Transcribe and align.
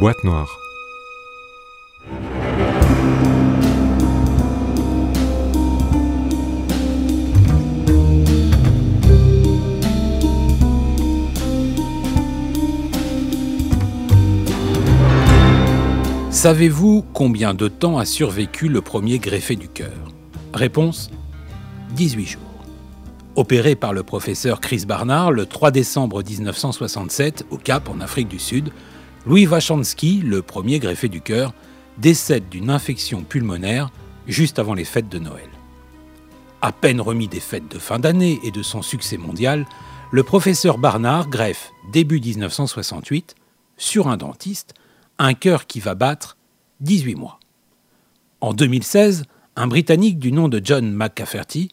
Boîte 0.00 0.24
noire. 0.24 0.58
Savez-vous 16.30 17.04
combien 17.12 17.52
de 17.52 17.68
temps 17.68 17.98
a 17.98 18.06
survécu 18.06 18.68
le 18.68 18.80
premier 18.80 19.18
greffé 19.18 19.54
du 19.54 19.68
cœur? 19.68 19.90
Réponse 20.54 21.10
18 21.94 22.24
jours. 22.24 22.40
Opéré 23.36 23.74
par 23.74 23.92
le 23.92 24.02
professeur 24.02 24.62
Chris 24.62 24.86
Barnard 24.88 25.30
le 25.30 25.44
3 25.44 25.70
décembre 25.70 26.22
1967 26.22 27.44
au 27.50 27.58
Cap 27.58 27.90
en 27.90 28.00
Afrique 28.00 28.28
du 28.28 28.38
Sud, 28.38 28.70
Louis 29.26 29.46
Wachanski, 29.46 30.22
le 30.22 30.40
premier 30.40 30.78
greffé 30.78 31.08
du 31.08 31.20
cœur, 31.20 31.52
décède 31.98 32.48
d'une 32.48 32.70
infection 32.70 33.22
pulmonaire 33.22 33.90
juste 34.26 34.58
avant 34.58 34.72
les 34.72 34.84
fêtes 34.84 35.10
de 35.10 35.18
Noël. 35.18 35.48
À 36.62 36.72
peine 36.72 37.02
remis 37.02 37.28
des 37.28 37.40
fêtes 37.40 37.70
de 37.70 37.78
fin 37.78 37.98
d'année 37.98 38.40
et 38.44 38.50
de 38.50 38.62
son 38.62 38.80
succès 38.80 39.18
mondial, 39.18 39.66
le 40.10 40.22
professeur 40.22 40.78
Barnard 40.78 41.28
greffe 41.28 41.70
début 41.92 42.18
1968 42.18 43.34
sur 43.76 44.08
un 44.08 44.16
dentiste 44.16 44.74
un 45.18 45.34
cœur 45.34 45.66
qui 45.66 45.80
va 45.80 45.94
battre 45.94 46.38
18 46.80 47.14
mois. 47.14 47.40
En 48.40 48.54
2016, 48.54 49.24
un 49.54 49.66
Britannique 49.66 50.18
du 50.18 50.32
nom 50.32 50.48
de 50.48 50.62
John 50.64 50.90
McCafferty 50.90 51.68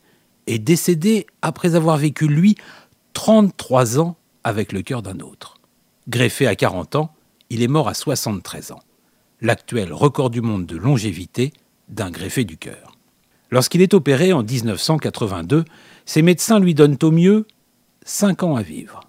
est 0.47 0.59
décédé 0.59 1.27
après 1.41 1.75
avoir 1.75 1.95
vécu, 1.95 2.27
lui, 2.27 2.57
33 3.13 3.99
ans 3.99 4.17
avec 4.43 4.73
le 4.73 4.81
cœur 4.81 5.01
d'un 5.01 5.21
autre. 5.21 5.55
Greffé 6.09 6.45
à 6.45 6.55
40 6.57 6.97
ans, 6.97 7.13
il 7.49 7.61
est 7.61 7.67
mort 7.67 7.87
à 7.87 7.93
73 7.93 8.71
ans, 8.71 8.81
l'actuel 9.41 9.93
record 9.93 10.29
du 10.29 10.41
monde 10.41 10.65
de 10.65 10.77
longévité 10.77 11.53
d'un 11.89 12.11
greffé 12.11 12.43
du 12.43 12.57
cœur. 12.57 12.97
Lorsqu'il 13.51 13.81
est 13.81 13.93
opéré 13.93 14.33
en 14.33 14.43
1982, 14.43 15.63
ses 16.05 16.21
médecins 16.21 16.59
lui 16.59 16.73
donnent 16.73 16.97
au 17.01 17.11
mieux 17.11 17.47
5 18.03 18.43
ans 18.43 18.55
à 18.55 18.61
vivre. 18.61 19.01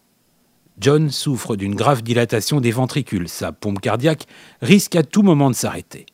John 0.80 1.10
souffre 1.10 1.56
d'une 1.56 1.74
grave 1.74 2.02
dilatation 2.02 2.60
des 2.60 2.70
ventricules. 2.70 3.28
Sa 3.28 3.50
pompe 3.50 3.80
cardiaque 3.80 4.26
risque 4.62 4.94
à 4.94 5.02
tout 5.02 5.22
moment 5.22 5.50
de 5.50 5.56
s'arrêter. 5.56 6.06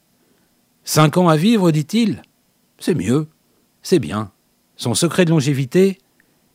Cinq 0.85 1.17
ans 1.17 1.29
à 1.29 1.37
vivre, 1.37 1.71
dit-il? 1.71 2.23
C'est 2.79 2.95
mieux, 2.95 3.29
c'est 3.83 3.99
bien. 3.99 4.33
Son 4.77 4.95
secret 4.95 5.25
de 5.25 5.31
longévité? 5.31 5.99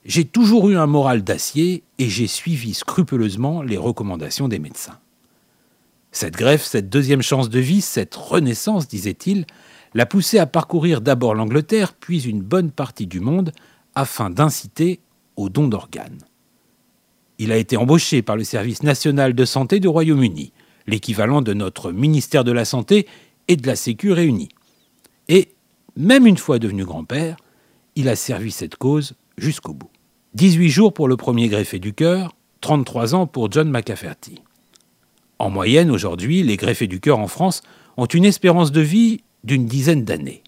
J'ai 0.05 0.25
toujours 0.25 0.69
eu 0.69 0.77
un 0.77 0.87
moral 0.87 1.23
d'acier 1.23 1.83
et 1.99 2.09
j'ai 2.09 2.27
suivi 2.27 2.73
scrupuleusement 2.73 3.61
les 3.61 3.77
recommandations 3.77 4.47
des 4.47 4.59
médecins. 4.59 4.99
Cette 6.11 6.35
greffe, 6.35 6.63
cette 6.63 6.89
deuxième 6.89 7.21
chance 7.21 7.49
de 7.49 7.59
vie, 7.59 7.81
cette 7.81 8.15
renaissance, 8.15 8.87
disait-il, 8.87 9.45
l'a 9.93 10.05
poussé 10.05 10.39
à 10.39 10.45
parcourir 10.45 11.01
d'abord 11.01 11.35
l'Angleterre, 11.35 11.93
puis 11.93 12.21
une 12.23 12.41
bonne 12.41 12.71
partie 12.71 13.07
du 13.07 13.19
monde, 13.19 13.51
afin 13.95 14.29
d'inciter 14.29 15.01
au 15.35 15.49
don 15.49 15.67
d'organes. 15.67 16.19
Il 17.37 17.51
a 17.51 17.57
été 17.57 17.77
embauché 17.77 18.21
par 18.21 18.35
le 18.35 18.43
Service 18.43 18.83
national 18.83 19.33
de 19.33 19.45
santé 19.45 19.79
du 19.79 19.87
Royaume-Uni, 19.87 20.51
l'équivalent 20.87 21.41
de 21.41 21.53
notre 21.53 21.91
ministère 21.91 22.43
de 22.43 22.51
la 22.51 22.65
Santé 22.65 23.07
et 23.47 23.55
de 23.55 23.65
la 23.65 23.75
Sécu 23.75 24.11
réunis. 24.11 24.49
Et, 25.27 25.49
même 25.95 26.27
une 26.27 26.37
fois 26.37 26.59
devenu 26.59 26.85
grand-père, 26.85 27.37
il 27.95 28.09
a 28.09 28.15
servi 28.15 28.51
cette 28.51 28.75
cause 28.75 29.13
jusqu'au 29.37 29.73
bout. 29.73 29.91
18 30.33 30.69
jours 30.69 30.93
pour 30.93 31.07
le 31.07 31.17
premier 31.17 31.47
greffé 31.47 31.79
du 31.79 31.93
cœur, 31.93 32.35
33 32.61 33.15
ans 33.15 33.27
pour 33.27 33.51
John 33.51 33.69
McCafferty. 33.69 34.41
En 35.39 35.49
moyenne, 35.49 35.89
aujourd'hui, 35.89 36.43
les 36.43 36.57
greffés 36.57 36.87
du 36.87 36.99
cœur 36.99 37.19
en 37.19 37.27
France 37.27 37.61
ont 37.97 38.05
une 38.05 38.25
espérance 38.25 38.71
de 38.71 38.81
vie 38.81 39.23
d'une 39.43 39.65
dizaine 39.65 40.03
d'années. 40.03 40.43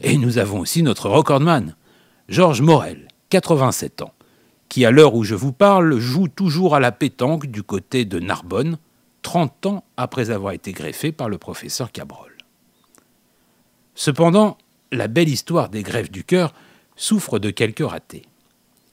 Et 0.00 0.18
nous 0.18 0.38
avons 0.38 0.60
aussi 0.60 0.82
notre 0.82 1.08
recordman, 1.08 1.76
Georges 2.28 2.62
Morel, 2.62 3.08
87 3.30 4.02
ans 4.02 4.12
qui, 4.68 4.84
à 4.84 4.90
l'heure 4.90 5.14
où 5.14 5.24
je 5.24 5.34
vous 5.34 5.52
parle, 5.52 5.98
joue 5.98 6.28
toujours 6.28 6.74
à 6.74 6.80
la 6.80 6.92
pétanque 6.92 7.46
du 7.46 7.62
côté 7.62 8.04
de 8.04 8.18
Narbonne, 8.18 8.78
30 9.22 9.66
ans 9.66 9.84
après 9.96 10.30
avoir 10.30 10.52
été 10.52 10.72
greffé 10.72 11.12
par 11.12 11.28
le 11.28 11.38
professeur 11.38 11.92
Cabrol. 11.92 12.32
Cependant, 13.94 14.58
la 14.92 15.08
belle 15.08 15.28
histoire 15.28 15.68
des 15.68 15.82
greffes 15.82 16.10
du 16.10 16.24
cœur 16.24 16.54
souffre 16.96 17.38
de 17.38 17.50
quelques 17.50 17.86
ratés. 17.86 18.22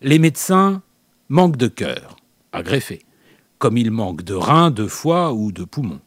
Les 0.01 0.19
médecins 0.19 0.81
manquent 1.29 1.57
de 1.57 1.67
cœur 1.67 2.17
à 2.51 2.63
greffer, 2.63 3.03
comme 3.63 3.77
ils 3.77 3.91
manquent 3.91 4.23
de 4.23 4.33
reins, 4.33 4.71
de 4.71 4.87
foie 4.87 5.31
ou 5.31 5.53
de 5.53 5.63
poumons. 5.63 6.01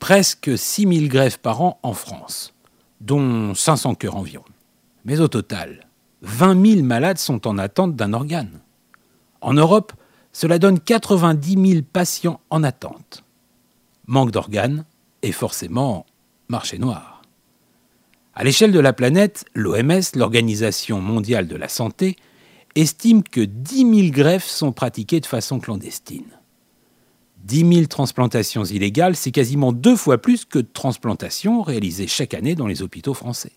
Presque 0.00 0.58
6000 0.58 1.08
greffes 1.08 1.38
par 1.38 1.62
an 1.62 1.78
en 1.84 1.92
France, 1.92 2.52
dont 3.00 3.54
500 3.54 3.94
cœurs 3.94 4.16
environ. 4.16 4.44
Mais 5.04 5.20
au 5.20 5.28
total, 5.28 5.86
20 6.22 6.66
000 6.74 6.82
malades 6.82 7.18
sont 7.18 7.46
en 7.46 7.58
attente 7.58 7.94
d'un 7.94 8.12
organe. 8.12 8.58
En 9.40 9.54
Europe, 9.54 9.92
cela 10.32 10.58
donne 10.58 10.80
90 10.80 11.70
000 11.74 11.82
patients 11.92 12.40
en 12.50 12.64
attente. 12.64 13.22
Manque 14.08 14.32
d'organes 14.32 14.84
et 15.22 15.30
forcément 15.30 16.06
marché 16.48 16.78
noir. 16.78 17.22
À 18.34 18.42
l'échelle 18.42 18.72
de 18.72 18.80
la 18.80 18.92
planète, 18.92 19.44
l'OMS, 19.54 20.02
l'Organisation 20.16 21.00
mondiale 21.00 21.46
de 21.46 21.54
la 21.54 21.68
santé, 21.68 22.16
estime 22.74 23.22
que 23.22 23.42
10 23.42 23.76
000 23.76 24.10
greffes 24.10 24.48
sont 24.48 24.72
pratiquées 24.72 25.20
de 25.20 25.26
façon 25.26 25.60
clandestine. 25.60 26.32
10 27.44 27.74
000 27.74 27.86
transplantations 27.86 28.64
illégales, 28.64 29.16
c'est 29.16 29.30
quasiment 29.30 29.72
deux 29.72 29.96
fois 29.96 30.16
plus 30.16 30.46
que 30.46 30.58
de 30.58 30.68
transplantations 30.72 31.60
réalisées 31.60 32.06
chaque 32.06 32.32
année 32.32 32.54
dans 32.54 32.66
les 32.66 32.82
hôpitaux 32.82 33.12
français. 33.12 33.52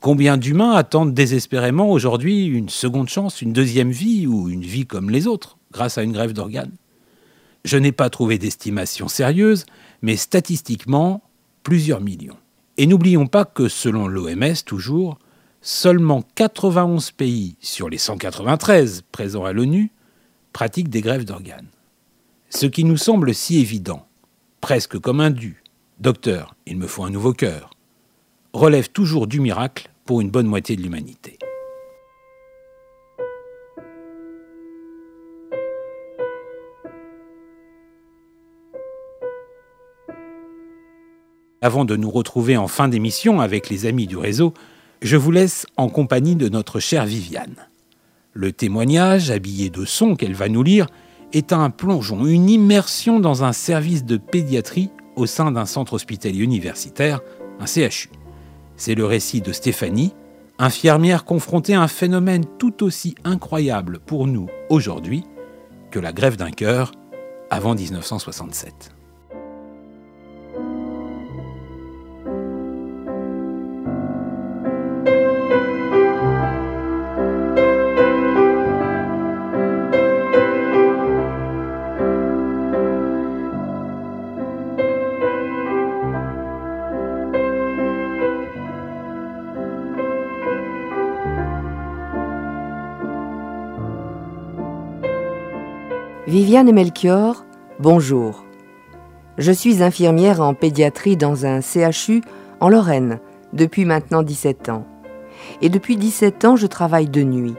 Combien 0.00 0.36
d'humains 0.36 0.72
attendent 0.72 1.14
désespérément 1.14 1.90
aujourd'hui 1.90 2.46
une 2.46 2.68
seconde 2.68 3.08
chance, 3.08 3.40
une 3.40 3.52
deuxième 3.52 3.90
vie 3.90 4.26
ou 4.26 4.48
une 4.48 4.62
vie 4.62 4.86
comme 4.86 5.10
les 5.10 5.28
autres 5.28 5.58
grâce 5.70 5.96
à 5.96 6.02
une 6.02 6.12
grève 6.12 6.32
d'organes? 6.32 6.72
Je 7.64 7.76
n'ai 7.76 7.92
pas 7.92 8.10
trouvé 8.10 8.36
d'estimation 8.36 9.06
sérieuse, 9.06 9.64
mais 10.02 10.16
statistiquement, 10.16 11.22
plusieurs 11.62 12.00
millions. 12.00 12.38
Et 12.78 12.86
n'oublions 12.86 13.26
pas 13.26 13.44
que 13.44 13.68
selon 13.68 14.08
l'OMS 14.08 14.56
toujours, 14.66 15.18
seulement 15.60 16.24
91 16.34 17.12
pays 17.12 17.56
sur 17.60 17.88
les 17.88 17.98
193 17.98 19.04
présents 19.12 19.44
à 19.44 19.52
l'ONU 19.52 19.92
pratiquent 20.52 20.88
des 20.88 21.02
grèves 21.02 21.26
d'organes. 21.26 21.68
Ce 22.52 22.66
qui 22.66 22.82
nous 22.82 22.96
semble 22.96 23.32
si 23.32 23.60
évident, 23.60 24.08
presque 24.60 24.98
comme 24.98 25.20
un 25.20 25.30
dû. 25.30 25.62
Docteur, 26.00 26.56
il 26.66 26.78
me 26.78 26.88
faut 26.88 27.04
un 27.04 27.10
nouveau 27.10 27.32
cœur 27.32 27.70
relève 28.52 28.90
toujours 28.90 29.28
du 29.28 29.38
miracle 29.38 29.88
pour 30.04 30.20
une 30.20 30.30
bonne 30.30 30.48
moitié 30.48 30.74
de 30.74 30.82
l'humanité. 30.82 31.38
Avant 41.62 41.84
de 41.84 41.94
nous 41.94 42.10
retrouver 42.10 42.56
en 42.56 42.66
fin 42.66 42.88
d'émission 42.88 43.40
avec 43.40 43.70
les 43.70 43.86
amis 43.86 44.08
du 44.08 44.16
réseau, 44.16 44.54
je 45.02 45.16
vous 45.16 45.30
laisse 45.30 45.66
en 45.76 45.88
compagnie 45.88 46.34
de 46.34 46.48
notre 46.48 46.80
chère 46.80 47.06
Viviane. 47.06 47.68
Le 48.32 48.50
témoignage, 48.50 49.30
habillé 49.30 49.70
de 49.70 49.84
son 49.84 50.16
qu'elle 50.16 50.34
va 50.34 50.48
nous 50.48 50.64
lire, 50.64 50.86
est 51.32 51.52
un 51.52 51.70
plongeon, 51.70 52.26
une 52.26 52.48
immersion 52.48 53.20
dans 53.20 53.44
un 53.44 53.52
service 53.52 54.04
de 54.04 54.16
pédiatrie 54.16 54.90
au 55.16 55.26
sein 55.26 55.52
d'un 55.52 55.66
centre 55.66 55.94
hospitalier 55.94 56.42
universitaire, 56.42 57.20
un 57.58 57.66
CHU. 57.66 58.10
C'est 58.76 58.94
le 58.94 59.04
récit 59.04 59.40
de 59.40 59.52
Stéphanie, 59.52 60.14
infirmière 60.58 61.24
confrontée 61.24 61.74
à 61.74 61.82
un 61.82 61.88
phénomène 61.88 62.44
tout 62.58 62.82
aussi 62.82 63.14
incroyable 63.24 63.98
pour 63.98 64.26
nous 64.26 64.48
aujourd'hui 64.68 65.24
que 65.90 65.98
la 65.98 66.12
grève 66.12 66.36
d'un 66.36 66.50
cœur 66.50 66.92
avant 67.50 67.74
1967. 67.74 68.92
Viviane 96.30 96.68
et 96.68 96.72
Melchior, 96.72 97.44
bonjour. 97.80 98.44
Je 99.36 99.50
suis 99.50 99.82
infirmière 99.82 100.40
en 100.40 100.54
pédiatrie 100.54 101.16
dans 101.16 101.44
un 101.44 101.60
CHU 101.60 102.20
en 102.60 102.68
Lorraine 102.68 103.18
depuis 103.52 103.84
maintenant 103.84 104.22
17 104.22 104.68
ans. 104.68 104.86
Et 105.60 105.68
depuis 105.68 105.96
17 105.96 106.44
ans, 106.44 106.54
je 106.54 106.68
travaille 106.68 107.08
de 107.08 107.24
nuit. 107.24 107.56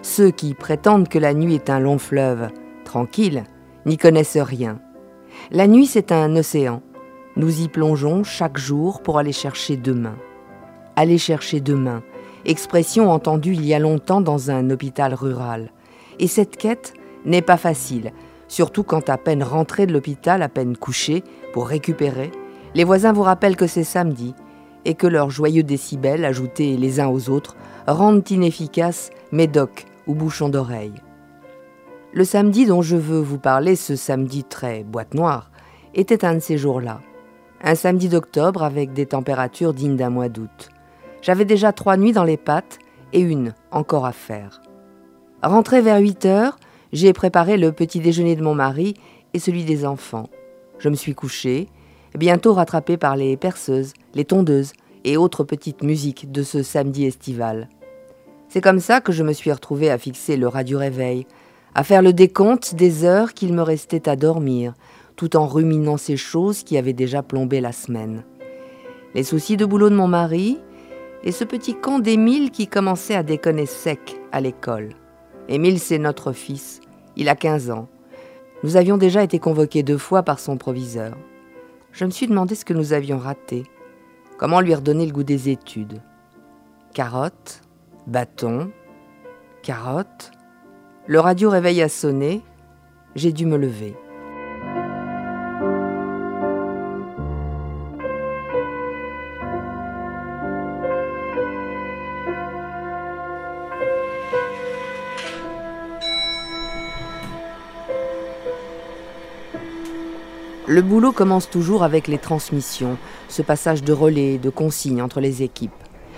Ceux 0.00 0.30
qui 0.30 0.54
prétendent 0.54 1.10
que 1.10 1.18
la 1.18 1.34
nuit 1.34 1.54
est 1.54 1.68
un 1.68 1.80
long 1.80 1.98
fleuve, 1.98 2.48
tranquille, 2.86 3.44
n'y 3.84 3.98
connaissent 3.98 4.38
rien. 4.38 4.80
La 5.50 5.66
nuit, 5.66 5.86
c'est 5.86 6.10
un 6.10 6.34
océan. 6.34 6.80
Nous 7.36 7.60
y 7.60 7.68
plongeons 7.68 8.24
chaque 8.24 8.56
jour 8.56 9.02
pour 9.02 9.18
aller 9.18 9.32
chercher 9.32 9.76
demain. 9.76 10.16
Aller 10.96 11.18
chercher 11.18 11.60
demain, 11.60 12.02
expression 12.46 13.10
entendue 13.10 13.52
il 13.52 13.66
y 13.66 13.74
a 13.74 13.78
longtemps 13.78 14.22
dans 14.22 14.50
un 14.50 14.70
hôpital 14.70 15.12
rural. 15.12 15.72
Et 16.18 16.26
cette 16.26 16.56
quête 16.56 16.94
n'est 17.28 17.42
pas 17.42 17.56
facile, 17.56 18.12
surtout 18.48 18.82
quand 18.82 19.08
à 19.08 19.18
peine 19.18 19.42
rentré 19.42 19.86
de 19.86 19.92
l'hôpital, 19.92 20.42
à 20.42 20.48
peine 20.48 20.76
couché, 20.76 21.22
pour 21.52 21.68
récupérer, 21.68 22.32
les 22.74 22.84
voisins 22.84 23.12
vous 23.12 23.22
rappellent 23.22 23.56
que 23.56 23.66
c'est 23.66 23.84
samedi 23.84 24.34
et 24.84 24.94
que 24.94 25.06
leurs 25.06 25.30
joyeux 25.30 25.62
décibels, 25.62 26.24
ajoutés 26.24 26.76
les 26.76 27.00
uns 27.00 27.08
aux 27.08 27.30
autres, 27.30 27.56
rendent 27.86 28.28
inefficaces 28.30 29.10
médocs 29.32 29.86
ou 30.06 30.14
bouchons 30.14 30.48
d'oreille. 30.48 30.94
Le 32.12 32.24
samedi 32.24 32.64
dont 32.64 32.82
je 32.82 32.96
veux 32.96 33.20
vous 33.20 33.38
parler, 33.38 33.76
ce 33.76 33.94
samedi 33.94 34.44
très 34.44 34.82
boîte 34.82 35.14
noire, 35.14 35.50
était 35.94 36.24
un 36.24 36.34
de 36.34 36.40
ces 36.40 36.56
jours-là. 36.56 37.00
Un 37.62 37.74
samedi 37.74 38.08
d'octobre 38.08 38.62
avec 38.62 38.92
des 38.92 39.06
températures 39.06 39.74
dignes 39.74 39.96
d'un 39.96 40.10
mois 40.10 40.28
d'août. 40.28 40.70
J'avais 41.20 41.44
déjà 41.44 41.72
trois 41.72 41.96
nuits 41.96 42.12
dans 42.12 42.24
les 42.24 42.36
pattes 42.36 42.78
et 43.12 43.20
une 43.20 43.52
encore 43.70 44.06
à 44.06 44.12
faire. 44.12 44.62
Rentré 45.42 45.82
vers 45.82 45.98
8 45.98 46.26
heures, 46.26 46.56
j'ai 46.92 47.12
préparé 47.12 47.56
le 47.56 47.72
petit 47.72 48.00
déjeuner 48.00 48.36
de 48.36 48.42
mon 48.42 48.54
mari 48.54 48.94
et 49.34 49.38
celui 49.38 49.64
des 49.64 49.84
enfants. 49.84 50.28
Je 50.78 50.88
me 50.88 50.94
suis 50.94 51.14
couché, 51.14 51.68
bientôt 52.16 52.54
rattrapé 52.54 52.96
par 52.96 53.16
les 53.16 53.36
perceuses, 53.36 53.92
les 54.14 54.24
tondeuses 54.24 54.72
et 55.04 55.16
autres 55.16 55.44
petites 55.44 55.82
musiques 55.82 56.30
de 56.30 56.42
ce 56.42 56.62
samedi 56.62 57.04
estival. 57.04 57.68
C'est 58.48 58.60
comme 58.60 58.80
ça 58.80 59.00
que 59.00 59.12
je 59.12 59.22
me 59.22 59.32
suis 59.32 59.52
retrouvé 59.52 59.90
à 59.90 59.98
fixer 59.98 60.36
le 60.36 60.48
radio 60.48 60.78
réveil, 60.78 61.26
à 61.74 61.84
faire 61.84 62.02
le 62.02 62.12
décompte 62.12 62.74
des 62.74 63.04
heures 63.04 63.34
qu'il 63.34 63.52
me 63.52 63.62
restait 63.62 64.08
à 64.08 64.16
dormir, 64.16 64.74
tout 65.16 65.36
en 65.36 65.46
ruminant 65.46 65.96
ces 65.96 66.16
choses 66.16 66.62
qui 66.62 66.78
avaient 66.78 66.92
déjà 66.92 67.22
plombé 67.22 67.60
la 67.60 67.72
semaine. 67.72 68.24
Les 69.14 69.22
soucis 69.22 69.56
de 69.56 69.66
boulot 69.66 69.90
de 69.90 69.94
mon 69.94 70.08
mari 70.08 70.58
et 71.24 71.32
ce 71.32 71.44
petit 71.44 71.74
con 71.74 71.98
d'Émile 71.98 72.50
qui 72.50 72.68
commençait 72.68 73.16
à 73.16 73.22
déconner 73.22 73.66
sec 73.66 74.16
à 74.32 74.40
l'école. 74.40 74.90
Émile, 75.48 75.80
c'est 75.80 75.98
notre 75.98 76.32
fils. 76.32 76.80
Il 77.16 77.28
a 77.28 77.34
15 77.34 77.70
ans. 77.70 77.88
Nous 78.62 78.76
avions 78.76 78.98
déjà 78.98 79.22
été 79.22 79.38
convoqués 79.38 79.82
deux 79.82 79.96
fois 79.96 80.22
par 80.22 80.40
son 80.40 80.58
proviseur. 80.58 81.16
Je 81.92 82.04
me 82.04 82.10
suis 82.10 82.26
demandé 82.26 82.54
ce 82.54 82.64
que 82.64 82.74
nous 82.74 82.92
avions 82.92 83.18
raté. 83.18 83.64
Comment 84.36 84.60
lui 84.60 84.74
redonner 84.74 85.06
le 85.06 85.12
goût 85.12 85.22
des 85.22 85.48
études? 85.48 86.02
Carotte, 86.92 87.62
bâton, 88.06 88.70
carotte. 89.62 90.32
Le 91.06 91.18
radio 91.18 91.48
réveil 91.48 91.80
a 91.82 91.88
sonné. 91.88 92.42
J'ai 93.14 93.32
dû 93.32 93.46
me 93.46 93.56
lever. 93.56 93.96
Le 110.78 110.84
boulot 110.84 111.10
commence 111.10 111.50
toujours 111.50 111.82
avec 111.82 112.06
les 112.06 112.18
transmissions, 112.18 112.98
ce 113.28 113.42
passage 113.42 113.82
de 113.82 113.92
relais, 113.92 114.38
de 114.38 114.48
consignes 114.48 115.02
entre 115.02 115.18
les 115.18 115.42
équipes. 115.42 115.72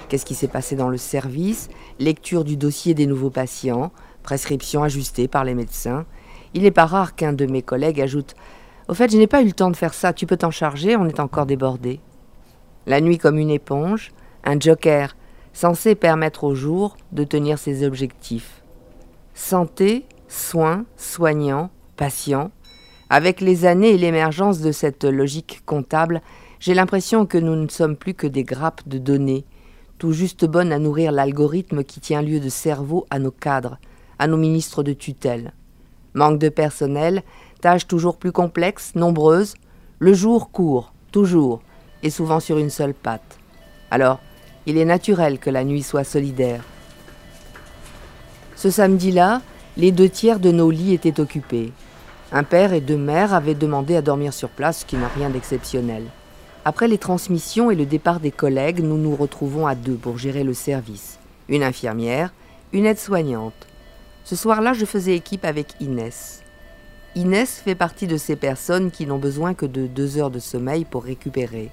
Qu'est-ce 0.07 0.27
qui 0.27 0.35
s'est 0.35 0.49
passé 0.49 0.77
dans 0.77 0.91
le 0.91 0.99
service? 0.99 1.71
Lecture 1.99 2.45
du 2.45 2.59
dossier 2.59 2.93
des 2.93 3.07
nouveaux 3.07 3.31
patients, 3.31 3.91
prescription 4.23 4.83
ajustée 4.83 5.29
par 5.29 5.45
les 5.45 5.55
médecins. 5.55 6.05
Il 6.53 6.61
n'est 6.61 6.71
pas 6.71 6.85
rare 6.85 7.15
qu'un 7.15 7.33
de 7.33 7.47
mes 7.47 7.63
collègues 7.63 8.03
ajoute 8.03 8.35
Au 8.89 8.93
fait, 8.93 9.11
je 9.11 9.17
n'ai 9.17 9.27
pas 9.27 9.41
eu 9.41 9.47
le 9.47 9.53
temps 9.53 9.71
de 9.71 9.77
faire 9.77 9.95
ça, 9.95 10.13
tu 10.13 10.27
peux 10.27 10.37
t'en 10.37 10.51
charger, 10.51 10.95
on 10.95 11.07
est 11.07 11.21
encore 11.21 11.47
débordé. 11.47 11.99
La 12.85 13.01
nuit 13.01 13.17
comme 13.17 13.39
une 13.39 13.49
éponge, 13.49 14.13
un 14.45 14.61
joker 14.61 15.17
censé 15.55 15.95
permettre 15.95 16.45
au 16.45 16.55
jour 16.55 16.99
de 17.13 17.25
tenir 17.25 17.59
ses 17.59 17.83
objectifs. 17.83 18.63
Santé, 19.33 20.05
soins, 20.29 20.85
soignants, 20.99 21.71
patients, 21.97 22.51
avec 23.11 23.41
les 23.41 23.67
années 23.67 23.91
et 23.91 23.99
l'émergence 23.99 24.61
de 24.61 24.71
cette 24.71 25.05
logique 25.05 25.63
comptable, 25.67 26.23
j'ai 26.61 26.75
l'impression 26.75 27.27
que 27.27 27.39
nous 27.39 27.57
ne 27.57 27.69
sommes 27.69 27.97
plus 27.97 28.15
que 28.15 28.29
des 28.29 28.45
grappes 28.45 28.87
de 28.87 28.99
données, 28.99 29.45
tout 29.99 30.13
juste 30.13 30.45
bonnes 30.45 30.73
à 30.73 30.79
nourrir 30.79 31.11
l'algorithme 31.11 31.83
qui 31.83 31.99
tient 31.99 32.23
lieu 32.23 32.39
de 32.39 32.49
cerveau 32.49 33.07
à 33.11 33.19
nos 33.19 33.33
cadres, 33.33 33.79
à 34.21 34.29
nos 34.29 34.37
ministres 34.37 34.85
de 34.85 34.93
tutelle. 34.93 35.53
Manque 36.15 36.39
de 36.39 36.49
personnel, 36.49 37.25
tâches 37.61 37.89
toujours 37.89 38.17
plus 38.17 38.33
complexes, 38.33 38.95
nombreuses, 38.95 39.55
le 39.99 40.15
jour 40.15 40.53
court, 40.53 40.93
toujours, 41.11 41.63
et 42.05 42.11
souvent 42.11 42.39
sur 42.39 42.59
une 42.59 42.71
seule 42.71 42.95
patte. 42.95 43.39
Alors, 43.91 44.21
il 44.67 44.79
est 44.79 44.85
naturel 44.85 45.39
que 45.39 45.51
la 45.51 45.65
nuit 45.65 45.83
soit 45.83 46.05
solidaire. 46.05 46.63
Ce 48.55 48.71
samedi-là, 48.71 49.43
les 49.77 49.91
deux 49.91 50.09
tiers 50.09 50.39
de 50.39 50.53
nos 50.53 50.71
lits 50.71 50.95
étaient 50.95 51.19
occupés. 51.19 51.73
Un 52.33 52.45
père 52.45 52.73
et 52.73 52.81
deux 52.81 52.97
mères 52.97 53.35
avaient 53.35 53.57
demandé 53.57 53.97
à 53.97 54.03
dormir 54.03 54.33
sur 54.33 54.51
place, 54.51 54.81
ce 54.81 54.85
qui 54.85 54.97
n'a 54.97 55.09
rien 55.09 55.31
d'exceptionnel. 55.31 56.05
Après 56.65 56.87
les 56.87 56.99
transmissions 56.99 57.71
et 57.73 57.75
le 57.75 57.87
départ 57.87 58.21
des 58.21 58.31
collègues, 58.31 58.81
nous 58.81 58.99
nous 58.99 59.17
retrouvons 59.17 59.67
à 59.67 59.75
deux 59.75 59.97
pour 59.97 60.17
gérer 60.17 60.45
le 60.45 60.55
service. 60.55 61.19
Une 61.49 61.65
infirmière, 61.65 62.33
une 62.73 62.87
aide-soignante. 62.87 63.67
Ce 64.23 64.37
soir-là, 64.37 64.75
je 64.75 64.85
faisais 64.85 65.17
équipe 65.17 65.45
avec 65.45 65.75
Inès. 65.81 66.43
Inès 67.17 67.61
fait 67.65 67.75
partie 67.75 68.07
de 68.07 68.17
ces 68.17 68.37
personnes 68.37 68.93
qui 68.93 69.07
n'ont 69.07 69.19
besoin 69.19 69.55
que 69.55 69.67
de 69.67 69.89
deux 69.89 70.19
heures 70.19 70.31
de 70.31 70.39
sommeil 70.39 70.85
pour 70.85 71.03
récupérer. 71.03 71.71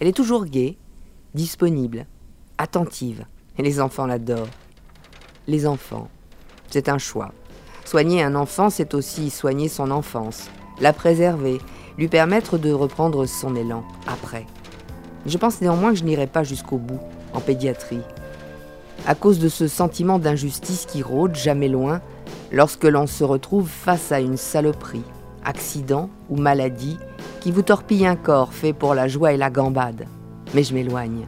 Elle 0.00 0.08
est 0.08 0.16
toujours 0.16 0.46
gaie, 0.46 0.76
disponible, 1.34 2.06
attentive, 2.58 3.24
et 3.56 3.62
les 3.62 3.80
enfants 3.80 4.06
l'adorent. 4.06 4.48
Les 5.46 5.64
enfants, 5.64 6.08
c'est 6.70 6.88
un 6.88 6.98
choix. 6.98 7.32
Soigner 7.86 8.20
un 8.20 8.34
enfant, 8.34 8.68
c'est 8.68 8.94
aussi 8.94 9.30
soigner 9.30 9.68
son 9.68 9.92
enfance, 9.92 10.50
la 10.80 10.92
préserver, 10.92 11.60
lui 11.96 12.08
permettre 12.08 12.58
de 12.58 12.72
reprendre 12.72 13.26
son 13.26 13.54
élan 13.54 13.84
après. 14.08 14.44
Je 15.24 15.38
pense 15.38 15.60
néanmoins 15.60 15.92
que 15.92 15.98
je 16.00 16.04
n'irai 16.04 16.26
pas 16.26 16.42
jusqu'au 16.42 16.78
bout 16.78 16.98
en 17.32 17.40
pédiatrie. 17.40 18.00
À 19.06 19.14
cause 19.14 19.38
de 19.38 19.48
ce 19.48 19.68
sentiment 19.68 20.18
d'injustice 20.18 20.84
qui 20.84 21.00
rôde 21.00 21.36
jamais 21.36 21.68
loin 21.68 22.00
lorsque 22.50 22.84
l'on 22.84 23.06
se 23.06 23.22
retrouve 23.22 23.68
face 23.68 24.10
à 24.10 24.18
une 24.18 24.36
saloperie, 24.36 25.04
accident 25.44 26.10
ou 26.28 26.36
maladie 26.36 26.98
qui 27.40 27.52
vous 27.52 27.62
torpille 27.62 28.04
un 28.04 28.16
corps 28.16 28.52
fait 28.52 28.72
pour 28.72 28.94
la 28.94 29.06
joie 29.06 29.32
et 29.32 29.36
la 29.36 29.50
gambade. 29.50 30.06
Mais 30.54 30.64
je 30.64 30.74
m'éloigne. 30.74 31.24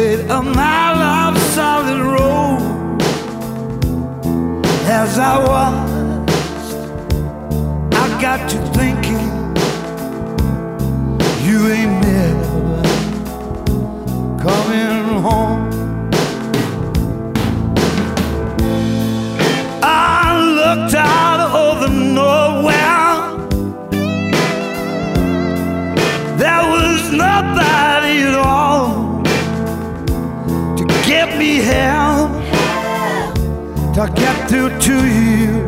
A 0.00 0.42
mile 0.42 1.02
of 1.28 1.38
solid 1.52 2.00
road 2.00 3.02
as 4.86 5.18
I 5.18 5.38
watched. 5.46 6.78
I 7.94 8.20
got 8.20 8.48
to 8.48 8.58
thinking, 8.72 9.28
you 11.46 11.68
ain't 11.68 12.00
never 12.00 12.82
coming 14.42 15.20
home. 15.20 15.68
I 19.82 20.40
looked 20.60 20.94
out 20.94 21.29
to 34.06 34.12
get 34.14 34.48
through 34.48 34.70
to 34.80 35.06
you. 35.06 35.60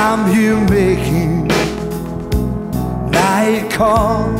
I'm 0.00 0.32
here 0.34 0.58
making 0.70 1.48
night 3.10 3.70
call. 3.70 4.39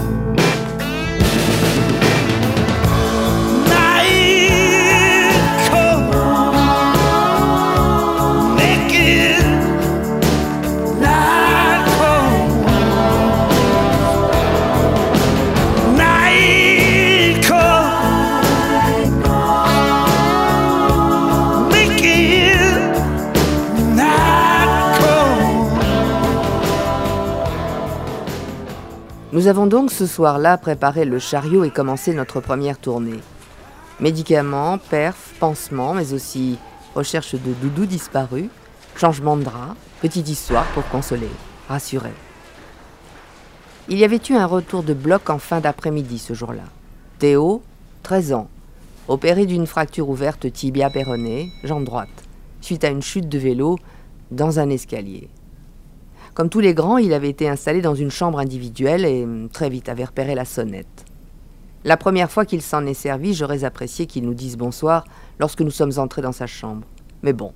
Nous 29.40 29.49
avons 29.49 29.66
donc 29.66 29.90
ce 29.90 30.06
soir-là 30.06 30.59
préparé 30.59 31.06
le 31.06 31.18
chariot 31.18 31.64
et 31.64 31.70
commencé 31.70 32.12
notre 32.12 32.42
première 32.42 32.76
tournée. 32.76 33.20
Médicaments, 33.99 34.76
perf, 34.76 35.32
pansements, 35.40 35.94
mais 35.94 36.12
aussi 36.12 36.59
recherche 36.94 37.35
de 37.37 37.54
doudou 37.54 37.87
disparu, 37.87 38.50
changement 38.97 39.38
de 39.38 39.44
drap, 39.44 39.76
petite 40.02 40.28
histoire 40.28 40.66
pour 40.75 40.87
consoler, 40.88 41.30
rassurer. 41.70 42.12
Il 43.88 43.97
y 43.97 44.04
avait 44.04 44.20
eu 44.28 44.35
un 44.35 44.44
retour 44.44 44.82
de 44.82 44.92
bloc 44.92 45.30
en 45.30 45.38
fin 45.38 45.61
d'après-midi 45.61 46.18
ce 46.18 46.35
jour-là. 46.35 46.64
Théo, 47.18 47.62
13 48.02 48.35
ans, 48.35 48.50
opéré 49.09 49.47
d'une 49.47 49.66
fracture 49.66 50.11
ouverte 50.11 50.52
tibia 50.52 50.90
péronée, 50.90 51.50
jambe 51.64 51.85
droite, 51.85 52.11
suite 52.61 52.85
à 52.85 52.90
une 52.90 53.00
chute 53.00 53.30
de 53.30 53.38
vélo 53.38 53.78
dans 54.30 54.61
un 54.61 54.68
escalier. 54.68 55.30
Comme 56.34 56.49
tous 56.49 56.60
les 56.60 56.75
grands, 56.75 56.99
il 56.99 57.12
avait 57.12 57.28
été 57.28 57.49
installé 57.49 57.82
dans 57.82 57.94
une 57.94 58.10
chambre 58.10 58.38
individuelle 58.38 59.04
et 59.04 59.26
très 59.52 59.68
vite 59.68 59.88
avait 59.88 60.04
repéré 60.04 60.34
la 60.34 60.44
sonnette. 60.44 61.04
La 61.84 61.96
première 61.96 62.30
fois 62.30 62.44
qu'il 62.44 62.62
s'en 62.62 62.84
est 62.87 62.94
servi, 62.94 63.34
j'aurais 63.34 63.64
apprécié 63.64 64.06
qu'il 64.06 64.25
nous 64.25 64.34
dise 64.34 64.56
bonsoir 64.56 65.04
lorsque 65.38 65.62
nous 65.62 65.70
sommes 65.70 65.92
entrés 65.96 66.22
dans 66.22 66.32
sa 66.32 66.46
chambre. 66.46 66.87
Mais 67.22 67.32
bon, 67.32 67.52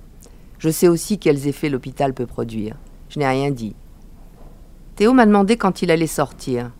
je 0.57 0.69
sais 0.69 0.87
aussi 0.87 1.19
quels 1.19 1.47
effets 1.47 1.69
l'hôpital 1.69 2.13
peut 2.13 2.25
produire. 2.25 2.75
Je 3.09 3.19
n'ai 3.19 3.27
rien 3.27 3.51
dit. 3.51 3.75
Théo 4.95 5.13
m'a 5.13 5.25
demandé 5.25 5.57
quand 5.57 5.81
il 5.81 5.91
allait 5.91 6.07
sortir. 6.07 6.71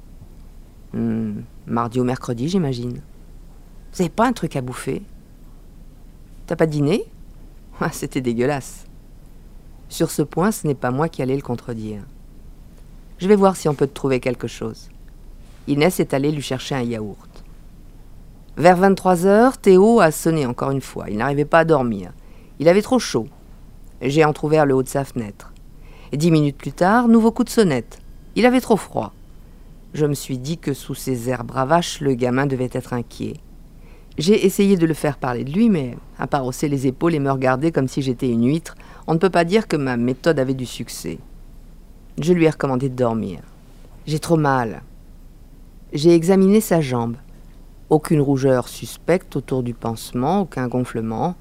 Hmm, 0.94 1.42
mardi 1.68 2.00
ou 2.00 2.04
mercredi, 2.04 2.50
j'imagine. 2.50 3.02
Vous 3.94 4.00
n'avez 4.00 4.10
pas 4.10 4.28
un 4.28 4.34
truc 4.34 4.56
à 4.56 4.62
bouffer? 4.62 5.04
T'as 6.48 6.56
pas 6.56 6.66
dîné 6.66 7.06
ah, 7.80 7.92
C'était 7.92 8.22
dégueulasse. 8.22 8.85
Sur 9.90 10.12
ce 10.12 10.22
point, 10.22 10.52
ce 10.52 10.68
n'est 10.68 10.76
pas 10.76 10.92
moi 10.92 11.10
qui 11.10 11.22
allais 11.22 11.36
le 11.36 11.42
contredire. 11.42 12.02
Je 13.18 13.28
vais 13.28 13.36
voir 13.36 13.56
si 13.56 13.70
on 13.70 13.76
peut 13.76 13.88
te 13.88 13.94
trouver 13.94 14.20
quelque 14.20 14.48
chose. 14.48 14.90
Inès 15.68 16.00
est 16.00 16.14
allée 16.14 16.32
lui 16.32 16.42
chercher 16.42 16.76
un 16.76 16.82
yaourt. 16.82 17.44
Vers 18.58 18.78
23 18.78 19.26
heures, 19.26 19.58
Théo 19.58 20.00
a 20.00 20.12
sonné 20.12 20.46
encore 20.46 20.72
une 20.72 20.82
fois. 20.82 21.10
Il 21.10 21.18
n'arrivait 21.18 21.46
pas 21.46 21.60
à 21.60 21.66
dormir. 21.66 22.12
Il 22.60 22.70
avait 22.70 22.82
trop 22.82 23.00
chaud. 23.00 23.28
J'ai 24.02 24.26
entr'ouvert 24.26 24.66
le 24.66 24.76
haut 24.76 24.84
de 24.84 24.88
sa 24.88 25.04
fenêtre. 25.04 25.54
Dix 26.14 26.32
minutes 26.32 26.58
plus 26.58 26.72
tard, 26.72 27.08
nouveau 27.08 27.32
coup 27.32 27.44
de 27.44 27.50
sonnette. 27.50 28.00
Il 28.36 28.46
avait 28.46 28.62
trop 28.62 28.78
froid. 28.78 29.14
Je 29.94 30.06
me 30.06 30.14
suis 30.14 30.38
dit 30.38 30.58
que 30.58 30.74
sous 30.74 30.96
ses 30.96 31.30
airs 31.30 31.44
bravaches, 31.44 32.02
le 32.02 32.16
gamin 32.16 32.46
devait 32.46 32.70
être 32.72 32.94
inquiet. 32.94 33.36
J'ai 34.18 34.46
essayé 34.46 34.78
de 34.78 34.86
le 34.86 34.94
faire 34.94 35.18
parler 35.18 35.44
de 35.44 35.52
lui, 35.52 35.70
mais 35.70 35.98
à 36.20 36.44
hausser 36.44 36.68
les 36.68 36.88
épaules 36.88 37.16
et 37.16 37.20
me 37.20 37.32
regarder 37.32 37.72
comme 37.72 37.88
si 37.88 38.02
j'étais 38.02 38.30
une 38.30 38.46
huître, 38.48 38.76
on 39.08 39.14
ne 39.14 39.20
peut 39.20 39.30
pas 39.30 39.44
dire 39.44 39.68
que 39.68 39.76
ma 39.76 39.98
méthode 39.98 40.40
avait 40.40 40.54
du 40.54 40.66
succès. 40.66 41.20
Je 42.22 42.34
lui 42.34 42.46
ai 42.46 42.50
recommandé 42.50 42.90
de 42.90 42.96
dormir. 42.96 43.40
J'ai 44.08 44.20
trop 44.20 44.38
mal. 44.38 44.82
J'ai 45.94 46.14
examiné 46.14 46.62
sa 46.62 46.82
jambe. 46.82 47.16
Aucune 47.90 48.22
rougeur 48.22 48.68
suspecte 48.68 49.36
autour 49.36 49.64
du 49.64 49.74
pansement, 49.74 50.42
aucun 50.42 50.68
gonflement, 50.68 51.36